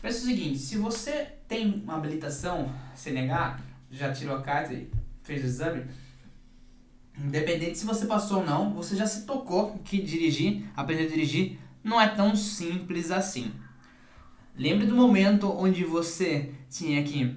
Pensa 0.00 0.18
o 0.18 0.26
seguinte, 0.26 0.58
se 0.58 0.76
você 0.76 1.28
tem 1.46 1.82
uma 1.84 1.94
habilitação 1.94 2.72
CNH, 2.94 3.60
já 3.90 4.12
tirou 4.12 4.36
a 4.36 4.42
carta 4.42 4.74
e 4.74 4.90
fez 5.22 5.42
o 5.42 5.46
exame, 5.46 5.84
independente 7.16 7.78
se 7.78 7.86
você 7.86 8.06
passou 8.06 8.38
ou 8.38 8.44
não, 8.44 8.74
você 8.74 8.96
já 8.96 9.06
se 9.06 9.24
tocou 9.24 9.78
que 9.84 10.02
dirigir, 10.02 10.64
aprender 10.74 11.04
a 11.04 11.08
dirigir, 11.08 11.58
não 11.84 12.00
é 12.00 12.08
tão 12.08 12.34
simples 12.34 13.12
assim. 13.12 13.52
Lembre 14.56 14.86
do 14.86 14.94
momento 14.94 15.50
onde 15.50 15.84
você 15.84 16.52
tinha 16.68 17.02
que 17.02 17.36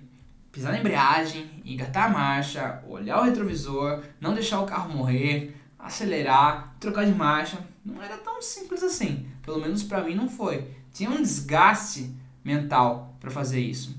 pisar 0.51 0.73
na 0.73 0.80
embreagem, 0.80 1.49
engatar 1.63 2.06
a 2.06 2.10
marcha, 2.10 2.84
olhar 2.88 3.21
o 3.21 3.23
retrovisor, 3.23 4.04
não 4.19 4.34
deixar 4.34 4.60
o 4.60 4.65
carro 4.65 4.93
morrer, 4.93 5.56
acelerar, 5.80 6.75
trocar 6.80 7.06
de 7.06 7.13
marcha. 7.13 7.58
Não 7.86 8.01
era 8.01 8.17
tão 8.17 8.41
simples 8.41 8.84
assim. 8.84 9.28
Pelo 9.41 9.62
menos 9.62 9.84
para 9.84 10.04
mim 10.04 10.15
não 10.15 10.28
foi. 10.28 10.67
Tinha 10.91 11.10
um 11.10 11.21
desgaste 11.21 12.13
mental 12.43 13.15
para 13.19 13.32
fazer 13.32 13.60
isso. 13.60 13.95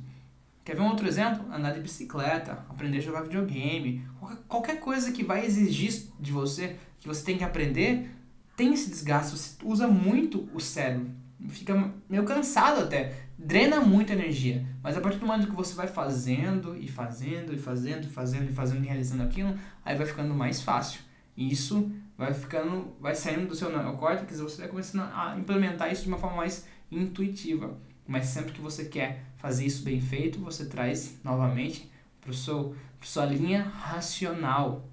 Quer 0.64 0.76
ver 0.76 0.82
um 0.82 0.88
outro 0.88 1.06
exemplo? 1.06 1.46
Andar 1.52 1.72
de 1.72 1.80
bicicleta, 1.80 2.64
aprender 2.68 2.98
a 2.98 3.02
jogar 3.02 3.22
videogame, 3.22 4.04
qualquer 4.48 4.80
coisa 4.80 5.12
que 5.12 5.22
vai 5.22 5.46
exigir 5.46 6.08
de 6.18 6.32
você, 6.32 6.76
que 6.98 7.06
você 7.06 7.24
tem 7.24 7.38
que 7.38 7.44
aprender, 7.44 8.10
tem 8.56 8.74
esse 8.74 8.90
desgaste, 8.90 9.36
você 9.36 9.54
usa 9.62 9.86
muito 9.86 10.48
o 10.52 10.60
cérebro. 10.60 11.10
Fica 11.48 11.92
meio 12.08 12.24
cansado 12.24 12.82
até, 12.82 13.14
drena 13.38 13.80
muita 13.80 14.14
energia. 14.14 14.66
Mas 14.82 14.96
a 14.96 15.00
partir 15.00 15.18
do 15.18 15.26
momento 15.26 15.48
que 15.48 15.54
você 15.54 15.74
vai 15.74 15.86
fazendo 15.86 16.76
e 16.76 16.88
fazendo 16.88 17.52
e 17.52 17.58
fazendo 17.58 18.04
e 18.04 18.08
fazendo 18.08 18.50
e 18.50 18.52
fazendo 18.52 18.84
e 18.84 18.86
realizando 18.86 19.22
aquilo, 19.22 19.54
aí 19.84 19.96
vai 19.96 20.06
ficando 20.06 20.32
mais 20.34 20.62
fácil. 20.62 21.00
E 21.36 21.52
isso 21.52 21.92
vai 22.16 22.32
ficando, 22.32 22.96
vai 22.98 23.14
saindo 23.14 23.48
do 23.48 23.54
seu 23.54 23.70
neocórtex 23.70 24.38
e 24.38 24.42
você 24.42 24.62
vai 24.62 24.68
começando 24.68 25.02
a 25.12 25.36
implementar 25.38 25.92
isso 25.92 26.02
de 26.02 26.08
uma 26.08 26.18
forma 26.18 26.38
mais 26.38 26.66
intuitiva. 26.90 27.76
Mas 28.06 28.26
sempre 28.26 28.52
que 28.52 28.60
você 28.60 28.86
quer 28.86 29.24
fazer 29.36 29.66
isso 29.66 29.82
bem 29.82 30.00
feito, 30.00 30.40
você 30.40 30.66
traz 30.66 31.18
novamente 31.22 31.90
para 32.20 32.32
sua 32.32 33.26
linha 33.26 33.62
racional. 33.62 34.88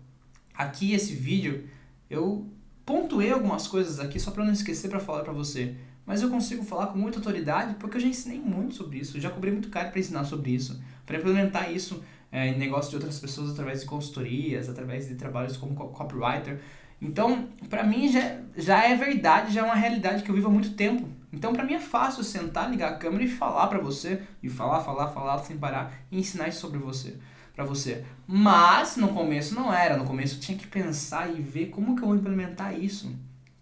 Aqui 0.54 0.94
esse 0.94 1.16
vídeo 1.16 1.68
eu 2.10 2.48
pontuei 2.86 3.32
algumas 3.32 3.68
coisas 3.68 4.00
aqui 4.00 4.20
só 4.20 4.32
para 4.32 4.44
não 4.44 4.52
esquecer 4.52 4.90
para 4.90 5.00
falar 5.00 5.24
para 5.24 5.34
você. 5.34 5.76
Mas 6.06 6.22
eu 6.22 6.30
consigo 6.30 6.64
falar 6.64 6.88
com 6.88 6.98
muita 6.98 7.20
autoridade 7.20 7.76
porque 7.76 7.98
eu 7.98 8.02
já 8.02 8.08
ensinei 8.08 8.40
muito 8.40 8.76
sobre 8.76 8.98
isso, 8.98 9.20
já 9.20 9.30
cobri 9.30 9.52
muito 9.52 9.70
caro 9.70 9.90
para 9.90 10.00
ensinar 10.00 10.26
sobre 10.26 10.52
isso, 10.52 10.82
para 11.06 11.18
implementar 11.18 11.72
isso 11.72 12.04
é, 12.32 12.48
em 12.48 12.58
negócio 12.58 12.90
de 12.90 12.96
outras 12.98 13.20
pessoas 13.20 13.52
através 13.52 13.82
de 13.82 13.86
consultorias, 13.86 14.68
através 14.68 15.08
de 15.08 15.16
trabalhos 15.16 15.56
como 15.56 15.76
copywriter. 15.76 16.60
Então, 17.02 17.50
para 17.70 17.84
mim 17.84 18.12
já, 18.12 18.40
já 18.58 18.84
é 18.84 18.96
verdade, 18.96 19.54
já 19.54 19.62
é 19.62 19.64
uma 19.64 19.76
realidade 19.76 20.24
que 20.24 20.32
eu 20.32 20.36
vivo 20.36 20.48
há 20.48 20.52
muito 20.52 20.74
tempo. 20.74 21.08
Então, 21.32 21.54
para 21.54 21.64
mim 21.64 21.74
é 21.74 21.80
fácil 21.80 22.24
sentar, 22.24 22.70
ligar 22.70 22.94
a 22.94 22.96
câmera 22.96 23.24
e 23.24 23.28
falar 23.28 23.68
para 23.68 23.80
você, 23.80 24.22
e 24.42 24.50
falar, 24.50 24.82
falar, 24.82 25.10
falar 25.10 25.38
sem 25.40 25.58
parar, 25.58 25.94
e 26.12 26.20
ensinar 26.20 26.48
isso 26.48 26.60
sobre 26.60 26.80
você, 26.80 27.18
para 27.56 27.66
você. 27.66 28.06
Mas 28.26 28.96
no 28.98 29.10
começo 29.10 29.54
não 29.54 29.74
era, 29.74 29.98
no 29.98 30.06
começo 30.06 30.36
eu 30.36 30.40
tinha 30.40 30.58
que 30.58 30.68
pensar 30.68 31.30
e 31.30 31.42
ver 31.42 31.68
como 31.68 31.96
que 31.96 32.04
eu 32.04 32.08
vou 32.08 32.16
implementar 32.16 32.80
isso. 32.80 33.14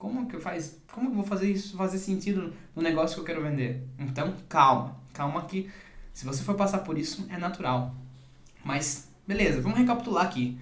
Como 0.01 0.25
que 0.25 0.35
eu 0.35 0.41
faz, 0.41 0.81
como 0.91 1.05
que 1.05 1.11
eu 1.11 1.17
vou 1.17 1.23
fazer 1.23 1.51
isso 1.51 1.77
fazer 1.77 1.99
sentido 1.99 2.51
no 2.75 2.81
negócio 2.81 3.13
que 3.13 3.21
eu 3.21 3.23
quero 3.23 3.43
vender? 3.43 3.87
Então, 3.99 4.35
calma, 4.49 4.99
calma 5.13 5.45
que 5.45 5.69
se 6.11 6.25
você 6.25 6.43
for 6.43 6.55
passar 6.55 6.79
por 6.79 6.97
isso 6.97 7.27
é 7.29 7.37
natural. 7.37 7.95
Mas 8.65 9.09
beleza, 9.27 9.61
vamos 9.61 9.77
recapitular 9.77 10.25
aqui. 10.25 10.57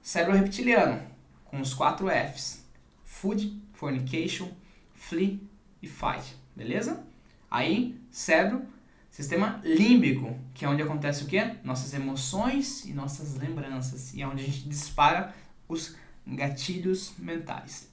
Cérebro 0.00 0.36
reptiliano 0.36 1.02
com 1.46 1.60
os 1.60 1.74
quatro 1.74 2.06
Fs: 2.06 2.64
food, 3.02 3.60
fornication, 3.72 4.52
flee 4.94 5.42
e 5.82 5.88
fight, 5.88 6.36
beleza? 6.54 7.04
Aí, 7.50 8.00
cérebro, 8.08 8.62
sistema 9.10 9.60
límbico, 9.64 10.38
que 10.54 10.64
é 10.64 10.68
onde 10.68 10.80
acontece 10.80 11.24
o 11.24 11.26
quê? 11.26 11.56
Nossas 11.64 11.92
emoções 11.92 12.84
e 12.84 12.92
nossas 12.92 13.34
lembranças, 13.34 14.14
e 14.14 14.22
é 14.22 14.28
onde 14.28 14.44
a 14.44 14.46
gente 14.46 14.68
dispara 14.68 15.34
os 15.66 15.96
gatilhos 16.24 17.14
mentais. 17.18 17.89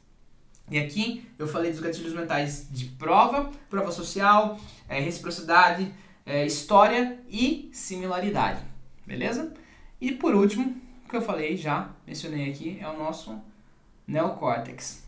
E 0.69 0.77
aqui 0.77 1.25
eu 1.39 1.47
falei 1.47 1.71
dos 1.71 1.79
gatilhos 1.79 2.13
mentais 2.13 2.67
de 2.69 2.85
prova, 2.85 3.51
prova 3.69 3.91
social, 3.91 4.59
é, 4.89 4.99
reciprocidade, 4.99 5.91
é, 6.25 6.45
história 6.45 7.19
e 7.29 7.69
similaridade, 7.71 8.61
beleza? 9.05 9.53
E 9.99 10.11
por 10.11 10.35
último, 10.35 10.75
o 11.05 11.09
que 11.09 11.15
eu 11.15 11.21
falei 11.21 11.55
já, 11.55 11.89
mencionei 12.05 12.49
aqui, 12.49 12.77
é 12.81 12.87
o 12.87 12.97
nosso 12.97 13.39
neocórtex. 14.05 15.03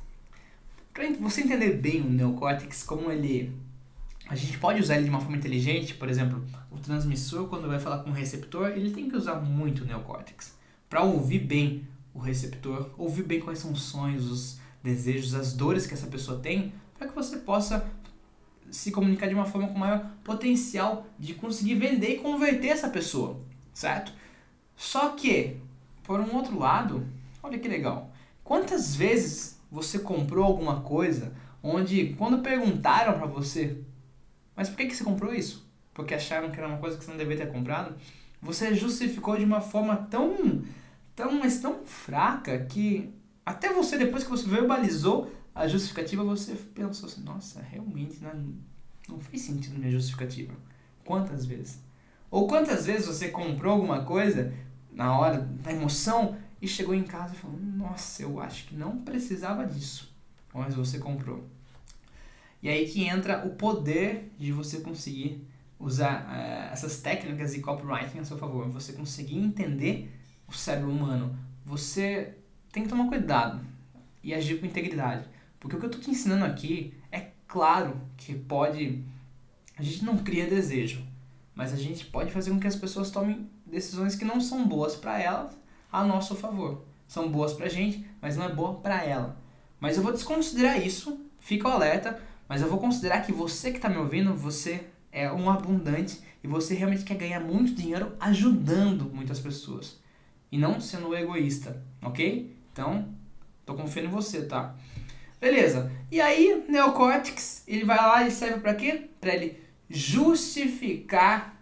Para 0.94 1.12
você 1.20 1.42
entender 1.42 1.74
bem 1.74 2.02
o 2.02 2.10
neocórtex, 2.10 2.84
como 2.84 3.12
ele. 3.12 3.54
A 4.30 4.36
gente 4.36 4.58
pode 4.60 4.80
usar 4.80 4.96
ele 4.96 5.06
de 5.06 5.10
uma 5.10 5.20
forma 5.20 5.38
inteligente, 5.38 5.96
por 5.96 6.08
exemplo, 6.08 6.46
o 6.72 6.78
transmissor, 6.78 7.48
quando 7.48 7.68
vai 7.68 7.80
falar 7.80 8.00
com 8.00 8.12
o 8.12 8.14
receptor, 8.14 8.70
ele 8.70 8.92
tem 8.92 9.10
que 9.10 9.16
usar 9.16 9.36
muito 9.36 9.84
o 9.84 9.86
neocórtex. 9.86 10.56
Para 10.90 11.02
ouvir 11.02 11.40
bem 11.40 11.88
o 12.14 12.20
receptor, 12.20 12.92
ouvir 12.98 13.24
bem 13.24 13.40
quais 13.40 13.60
são 13.60 13.72
os 13.72 13.82
sonhos, 13.82 14.30
os 14.30 14.59
desejos, 14.84 15.36
as 15.36 15.54
dores 15.54 15.86
que 15.86 15.94
essa 15.94 16.08
pessoa 16.08 16.40
tem, 16.40 16.74
para 16.98 17.08
que 17.08 17.16
você 17.16 17.38
possa 17.38 17.86
se 18.72 18.92
comunicar 18.92 19.28
de 19.28 19.34
uma 19.34 19.46
forma 19.46 19.68
com 19.68 19.78
maior 19.78 20.12
potencial 20.24 21.08
de 21.18 21.34
conseguir 21.34 21.76
vender 21.76 22.16
e 22.16 22.20
converter 22.20 22.68
essa 22.68 22.90
pessoa, 22.90 23.40
certo? 23.74 24.14
Só 24.76 25.10
que, 25.10 25.58
por 26.04 26.20
um 26.20 26.36
outro 26.36 26.58
lado, 26.58 27.06
olha 27.42 27.58
que 27.58 27.68
legal. 27.68 28.12
Quantas 28.44 28.96
vezes 28.96 29.60
você 29.72 30.00
comprou 30.00 30.46
alguma 30.46 30.82
coisa 30.82 31.34
onde 31.62 32.14
quando 32.18 32.40
perguntaram 32.40 33.18
para 33.18 33.28
você, 33.28 33.82
mas 34.56 34.70
por 34.70 34.78
que, 34.78 34.88
que 34.88 34.96
você 34.96 35.04
comprou 35.04 35.34
isso? 35.34 35.68
Porque 35.94 36.14
acharam 36.14 36.50
que 36.50 36.58
era 36.58 36.68
uma 36.68 36.78
coisa 36.78 36.98
que 36.98 37.04
você 37.04 37.12
não 37.12 37.18
deveria 37.18 37.46
ter 37.46 37.52
comprado, 37.52 37.96
você 38.42 38.74
justificou 38.74 39.38
de 39.38 39.44
uma 39.44 39.62
forma 39.62 39.96
tão, 40.10 40.64
tão, 41.16 41.34
mas 41.40 41.60
tão 41.60 41.86
fraca 41.86 42.58
que 42.66 43.14
até 43.50 43.74
você, 43.74 43.98
depois 43.98 44.24
que 44.24 44.30
você 44.30 44.48
verbalizou 44.48 45.32
a 45.56 45.68
justificativa, 45.68 46.24
você 46.24 46.54
pensou 46.54 47.10
assim, 47.10 47.24
nossa, 47.24 47.60
realmente 47.60 48.22
não, 48.22 48.54
não 49.10 49.20
fez 49.20 49.42
sentido 49.42 49.80
minha 49.80 49.90
justificativa. 49.90 50.54
Quantas 51.04 51.48
vezes? 51.48 51.80
Ou 52.30 52.48
quantas 52.48 52.86
vezes 52.86 53.08
você 53.08 53.30
comprou 53.30 53.74
alguma 53.74 54.04
coisa 54.06 54.54
na 54.92 55.18
hora 55.18 55.40
da 55.40 55.72
emoção 55.72 56.38
e 56.62 56.68
chegou 56.68 56.94
em 56.94 57.02
casa 57.02 57.34
e 57.34 57.38
falou: 57.38 57.60
Nossa, 57.60 58.22
eu 58.22 58.40
acho 58.40 58.68
que 58.68 58.76
não 58.76 59.00
precisava 59.00 59.66
disso, 59.66 60.16
mas 60.54 60.76
você 60.76 61.00
comprou. 61.00 61.44
E 62.62 62.70
aí 62.70 62.88
que 62.88 63.04
entra 63.04 63.48
o 63.48 63.56
poder 63.56 64.32
de 64.38 64.52
você 64.52 64.82
conseguir 64.82 65.44
usar 65.80 66.22
uh, 66.28 66.72
essas 66.72 67.02
técnicas 67.02 67.54
de 67.54 67.62
copywriting 67.62 68.20
a 68.20 68.24
seu 68.24 68.38
favor, 68.38 68.70
você 68.70 68.94
conseguir 68.94 69.40
entender 69.40 70.14
o 70.48 70.54
cérebro 70.54 70.92
humano. 70.92 71.36
Você 71.66 72.36
tem 72.72 72.84
que 72.84 72.90
tomar 72.90 73.08
cuidado 73.08 73.60
e 74.24 74.34
agir 74.34 74.60
com 74.60 74.66
integridade, 74.66 75.28
Porque 75.60 75.76
o 75.76 75.80
que 75.80 75.86
eu 75.86 75.92
tô 75.92 75.98
te 75.98 76.10
ensinando 76.10 76.46
aqui 76.46 76.94
é 77.12 77.32
claro 77.48 78.00
que 78.16 78.34
pode. 78.34 79.04
A 79.78 79.84
gente 79.84 80.06
não 80.06 80.18
cria 80.18 80.50
desejo, 80.50 81.06
mas 81.54 81.74
a 81.74 81.78
gente 81.78 82.06
pode 82.06 82.32
fazer 82.32 82.52
com 82.52 82.60
que 82.60 82.68
as 82.68 82.76
pessoas 82.76 83.12
tomem 83.12 83.50
decisões 83.66 84.16
que 84.16 84.24
não 84.24 84.40
são 84.40 84.68
boas 84.68 84.96
para 84.96 85.20
elas 85.20 85.58
a 85.92 86.04
nosso 86.04 86.36
favor. 86.36 86.86
São 87.08 87.30
boas 87.30 87.54
pra 87.54 87.68
gente, 87.68 88.06
mas 88.22 88.38
não 88.38 88.46
é 88.46 88.54
boa 88.54 88.76
para 88.76 89.04
ela. 89.04 89.38
Mas 89.80 89.98
eu 89.98 90.04
vou 90.04 90.14
desconsiderar 90.14 90.86
isso, 90.86 91.20
fica 91.40 91.68
alerta, 91.68 92.22
mas 92.48 92.62
eu 92.62 92.70
vou 92.70 92.80
considerar 92.80 93.22
que 93.22 93.32
você 93.32 93.72
que 93.72 93.78
está 93.78 93.90
me 93.90 93.98
ouvindo, 93.98 94.36
você 94.36 94.88
é 95.12 95.32
um 95.32 95.50
abundante 95.50 96.20
e 96.44 96.48
você 96.48 96.74
realmente 96.74 97.04
quer 97.04 97.16
ganhar 97.16 97.40
muito 97.40 97.74
dinheiro 97.74 98.16
ajudando 98.20 99.12
muitas 99.14 99.40
pessoas 99.40 100.00
e 100.52 100.58
não 100.58 100.80
sendo 100.80 101.16
egoísta, 101.16 101.84
ok? 102.02 102.59
Então, 102.80 103.10
tô 103.66 103.76
confiando 103.76 104.08
em 104.08 104.12
você, 104.12 104.46
tá? 104.46 104.74
Beleza. 105.42 105.92
E 106.10 106.22
aí, 106.22 106.64
neocórtex, 106.70 107.64
ele 107.68 107.84
vai 107.84 107.98
lá 107.98 108.26
e 108.26 108.32
serve 108.32 108.62
para 108.62 108.74
quê? 108.74 109.10
Para 109.20 109.36
ele 109.36 109.62
justificar 109.90 111.62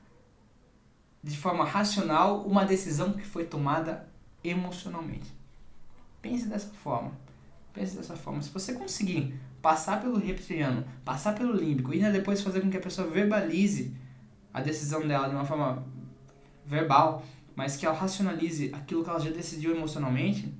de 1.23 1.35
forma 1.35 1.65
racional 1.65 2.43
uma 2.43 2.63
decisão 2.63 3.13
que 3.13 3.25
foi 3.25 3.45
tomada 3.45 4.07
emocionalmente. 4.43 5.33
Pense 6.21 6.45
dessa 6.45 6.69
forma. 6.69 7.11
Pense 7.73 7.97
dessa 7.97 8.15
forma. 8.15 8.39
Se 8.43 8.51
você 8.51 8.73
conseguir 8.73 9.33
passar 9.59 9.99
pelo 9.99 10.19
reptiliano, 10.19 10.85
passar 11.03 11.33
pelo 11.33 11.55
límbico 11.55 11.93
e 11.93 11.97
ainda 11.97 12.11
depois 12.11 12.41
fazer 12.41 12.61
com 12.61 12.69
que 12.69 12.77
a 12.77 12.81
pessoa 12.81 13.07
verbalize 13.07 13.95
a 14.53 14.61
decisão 14.61 15.07
dela 15.07 15.27
de 15.27 15.33
uma 15.33 15.45
forma 15.45 15.83
verbal, 16.63 17.23
mas 17.55 17.75
que 17.75 17.87
ela 17.87 17.95
racionalize 17.95 18.71
aquilo 18.71 19.03
que 19.03 19.09
ela 19.09 19.19
já 19.19 19.31
decidiu 19.31 19.75
emocionalmente, 19.75 20.53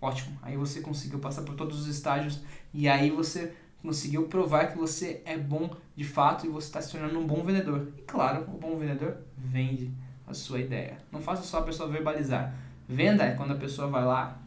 ótimo. 0.00 0.38
Aí 0.42 0.56
você 0.56 0.80
conseguiu 0.80 1.18
passar 1.18 1.42
por 1.42 1.54
todos 1.54 1.80
os 1.80 1.86
estágios 1.86 2.40
e 2.72 2.88
aí 2.88 3.10
você 3.10 3.54
conseguiu 3.82 4.26
provar 4.26 4.66
que 4.66 4.78
você 4.78 5.22
é 5.24 5.36
bom 5.36 5.70
de 5.94 6.04
fato 6.04 6.46
e 6.46 6.48
você 6.48 6.66
está 6.66 6.82
se 6.82 6.92
tornando 6.92 7.18
um 7.18 7.26
bom 7.26 7.42
vendedor. 7.42 7.88
E 7.96 8.02
claro, 8.02 8.44
o 8.44 8.58
bom 8.58 8.76
vendedor 8.76 9.18
vende 9.36 9.92
a 10.26 10.34
sua 10.34 10.60
ideia. 10.60 10.98
Não 11.10 11.20
faça 11.20 11.42
só 11.42 11.58
a 11.58 11.62
pessoa 11.62 11.88
verbalizar. 11.88 12.54
Venda 12.88 13.24
é 13.24 13.32
quando 13.32 13.52
a 13.52 13.56
pessoa 13.56 13.88
vai 13.88 14.04
lá 14.04 14.38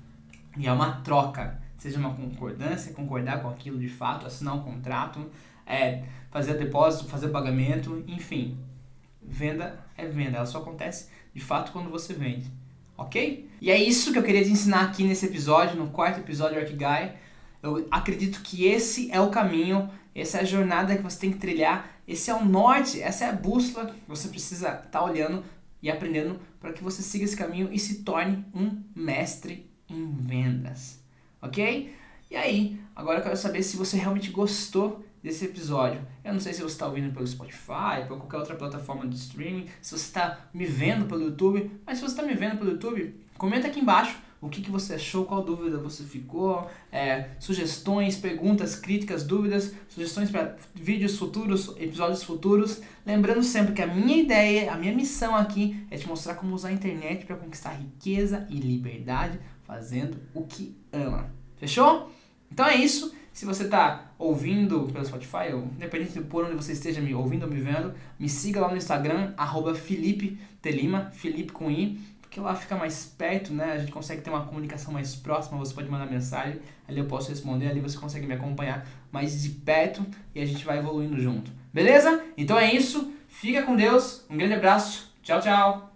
e 0.57 0.67
é 0.67 0.71
uma 0.71 1.01
troca. 1.01 1.59
Seja 1.77 1.97
uma 1.97 2.13
concordância, 2.13 2.93
concordar 2.93 3.41
com 3.41 3.49
aquilo 3.49 3.79
de 3.79 3.87
fato, 3.87 4.25
assinar 4.25 4.53
um 4.55 4.61
contrato, 4.61 5.29
é, 5.65 6.03
fazer 6.29 6.57
depósito, 6.57 7.09
fazer 7.09 7.29
pagamento, 7.29 8.03
enfim. 8.05 8.57
Venda 9.21 9.79
é 9.95 10.05
venda, 10.05 10.37
ela 10.37 10.45
só 10.45 10.57
acontece 10.57 11.09
de 11.33 11.39
fato 11.39 11.71
quando 11.71 11.89
você 11.89 12.13
vende 12.13 12.51
ok? 12.99 13.49
E 13.61 13.71
é 13.71 13.77
isso 13.81 14.11
que 14.11 14.19
eu 14.19 14.23
queria 14.23 14.43
te 14.43 14.51
ensinar 14.51 14.81
aqui 14.81 15.03
nesse 15.03 15.25
episódio, 15.25 15.77
no 15.77 15.89
quarto 15.89 16.19
episódio 16.19 16.55
do 16.55 16.61
Arkigai. 16.61 17.15
Eu 17.63 17.87
acredito 17.89 18.41
que 18.41 18.65
esse 18.65 19.11
é 19.11 19.19
o 19.19 19.29
caminho, 19.29 19.89
essa 20.13 20.37
é 20.37 20.41
a 20.41 20.45
jornada 20.45 20.95
que 20.95 21.01
você 21.01 21.19
tem 21.19 21.31
que 21.31 21.37
trilhar, 21.37 21.89
esse 22.07 22.29
é 22.29 22.33
o 22.33 22.43
norte, 22.43 23.01
essa 23.01 23.25
é 23.25 23.29
a 23.29 23.33
bússola 23.33 23.87
que 23.87 24.01
você 24.07 24.27
precisa 24.27 24.69
estar 24.69 24.87
tá 24.87 25.03
olhando 25.03 25.43
e 25.81 25.89
aprendendo 25.89 26.39
para 26.59 26.73
que 26.73 26.83
você 26.83 27.01
siga 27.01 27.23
esse 27.23 27.35
caminho 27.35 27.69
e 27.71 27.79
se 27.79 28.03
torne 28.03 28.45
um 28.53 28.81
mestre 28.95 29.69
em 29.89 30.11
vendas, 30.11 30.99
ok? 31.41 31.93
E 32.29 32.35
aí, 32.35 32.79
agora 32.95 33.19
eu 33.19 33.23
quero 33.23 33.37
saber 33.37 33.63
se 33.63 33.77
você 33.77 33.97
realmente 33.97 34.29
gostou 34.29 35.03
desse 35.21 35.45
episódio. 35.45 36.01
Eu 36.23 36.33
não 36.33 36.39
sei 36.39 36.53
se 36.53 36.61
você 36.61 36.73
está 36.73 36.87
ouvindo 36.87 37.13
pelo 37.13 37.27
Spotify, 37.27 38.05
por 38.07 38.17
qualquer 38.17 38.37
outra 38.37 38.55
plataforma 38.55 39.07
de 39.07 39.15
streaming, 39.15 39.67
se 39.81 39.91
você 39.91 40.05
está 40.05 40.49
me 40.53 40.65
vendo 40.65 41.05
pelo 41.05 41.23
YouTube, 41.23 41.71
mas 41.85 41.97
se 41.97 42.03
você 42.03 42.13
está 42.13 42.23
me 42.23 42.33
vendo 42.33 42.57
pelo 42.57 42.71
YouTube, 42.71 43.15
comenta 43.37 43.67
aqui 43.67 43.79
embaixo 43.79 44.17
o 44.41 44.47
que, 44.47 44.61
que 44.61 44.71
você 44.71 44.93
achou, 44.93 45.25
qual 45.25 45.43
dúvida 45.43 45.77
você 45.77 46.03
ficou, 46.03 46.69
é, 46.91 47.31
sugestões, 47.39 48.15
perguntas, 48.15 48.75
críticas, 48.75 49.23
dúvidas, 49.25 49.75
sugestões 49.89 50.31
para 50.31 50.55
vídeos 50.73 51.17
futuros, 51.17 51.75
episódios 51.77 52.23
futuros. 52.23 52.81
Lembrando 53.05 53.43
sempre 53.43 53.73
que 53.73 53.81
a 53.81 53.87
minha 53.87 54.15
ideia, 54.15 54.71
a 54.71 54.77
minha 54.77 54.95
missão 54.95 55.35
aqui 55.35 55.85
é 55.91 55.97
te 55.97 56.07
mostrar 56.07 56.35
como 56.35 56.55
usar 56.55 56.69
a 56.69 56.71
internet 56.71 57.25
para 57.25 57.35
conquistar 57.35 57.71
riqueza 57.71 58.47
e 58.49 58.55
liberdade 58.59 59.39
fazendo 59.63 60.17
o 60.33 60.43
que 60.43 60.73
ama. 60.93 61.29
Fechou? 61.57 62.09
Então 62.49 62.65
é 62.65 62.75
isso. 62.75 63.13
Se 63.33 63.45
você 63.45 63.65
está 63.65 64.08
ouvindo 64.19 64.89
pelo 64.91 65.05
Spotify, 65.05 65.53
ou 65.53 65.63
independente 65.63 66.11
de 66.11 66.21
por 66.21 66.43
onde 66.43 66.53
você 66.53 66.73
esteja 66.73 66.99
me 66.99 67.15
ouvindo 67.15 67.43
ou 67.43 67.49
me 67.49 67.59
vendo, 67.61 67.93
me 68.19 68.27
siga 68.27 68.59
lá 68.59 68.67
no 68.69 68.75
Instagram, 68.75 69.33
arroba 69.37 69.73
Felipe 69.73 70.37
Telima, 70.61 71.09
Felipe 71.13 71.53
com 71.53 71.71
I, 71.71 71.97
porque 72.19 72.39
lá 72.39 72.53
fica 72.53 72.75
mais 72.75 73.05
perto, 73.05 73.53
né? 73.53 73.71
A 73.71 73.77
gente 73.79 73.91
consegue 73.91 74.21
ter 74.21 74.29
uma 74.29 74.45
comunicação 74.45 74.93
mais 74.93 75.15
próxima, 75.15 75.57
você 75.57 75.73
pode 75.73 75.89
mandar 75.89 76.05
mensagem, 76.05 76.59
ali 76.87 76.99
eu 76.99 77.05
posso 77.05 77.29
responder, 77.29 77.69
ali 77.69 77.79
você 77.79 77.97
consegue 77.97 78.27
me 78.27 78.33
acompanhar 78.33 78.85
mais 79.11 79.41
de 79.41 79.49
perto 79.49 80.05
e 80.35 80.41
a 80.41 80.45
gente 80.45 80.63
vai 80.65 80.77
evoluindo 80.77 81.17
junto. 81.19 81.49
Beleza? 81.73 82.21
Então 82.37 82.59
é 82.59 82.71
isso, 82.71 83.13
fica 83.29 83.63
com 83.63 83.75
Deus, 83.75 84.25
um 84.29 84.37
grande 84.37 84.55
abraço, 84.55 85.11
tchau, 85.23 85.39
tchau! 85.39 85.88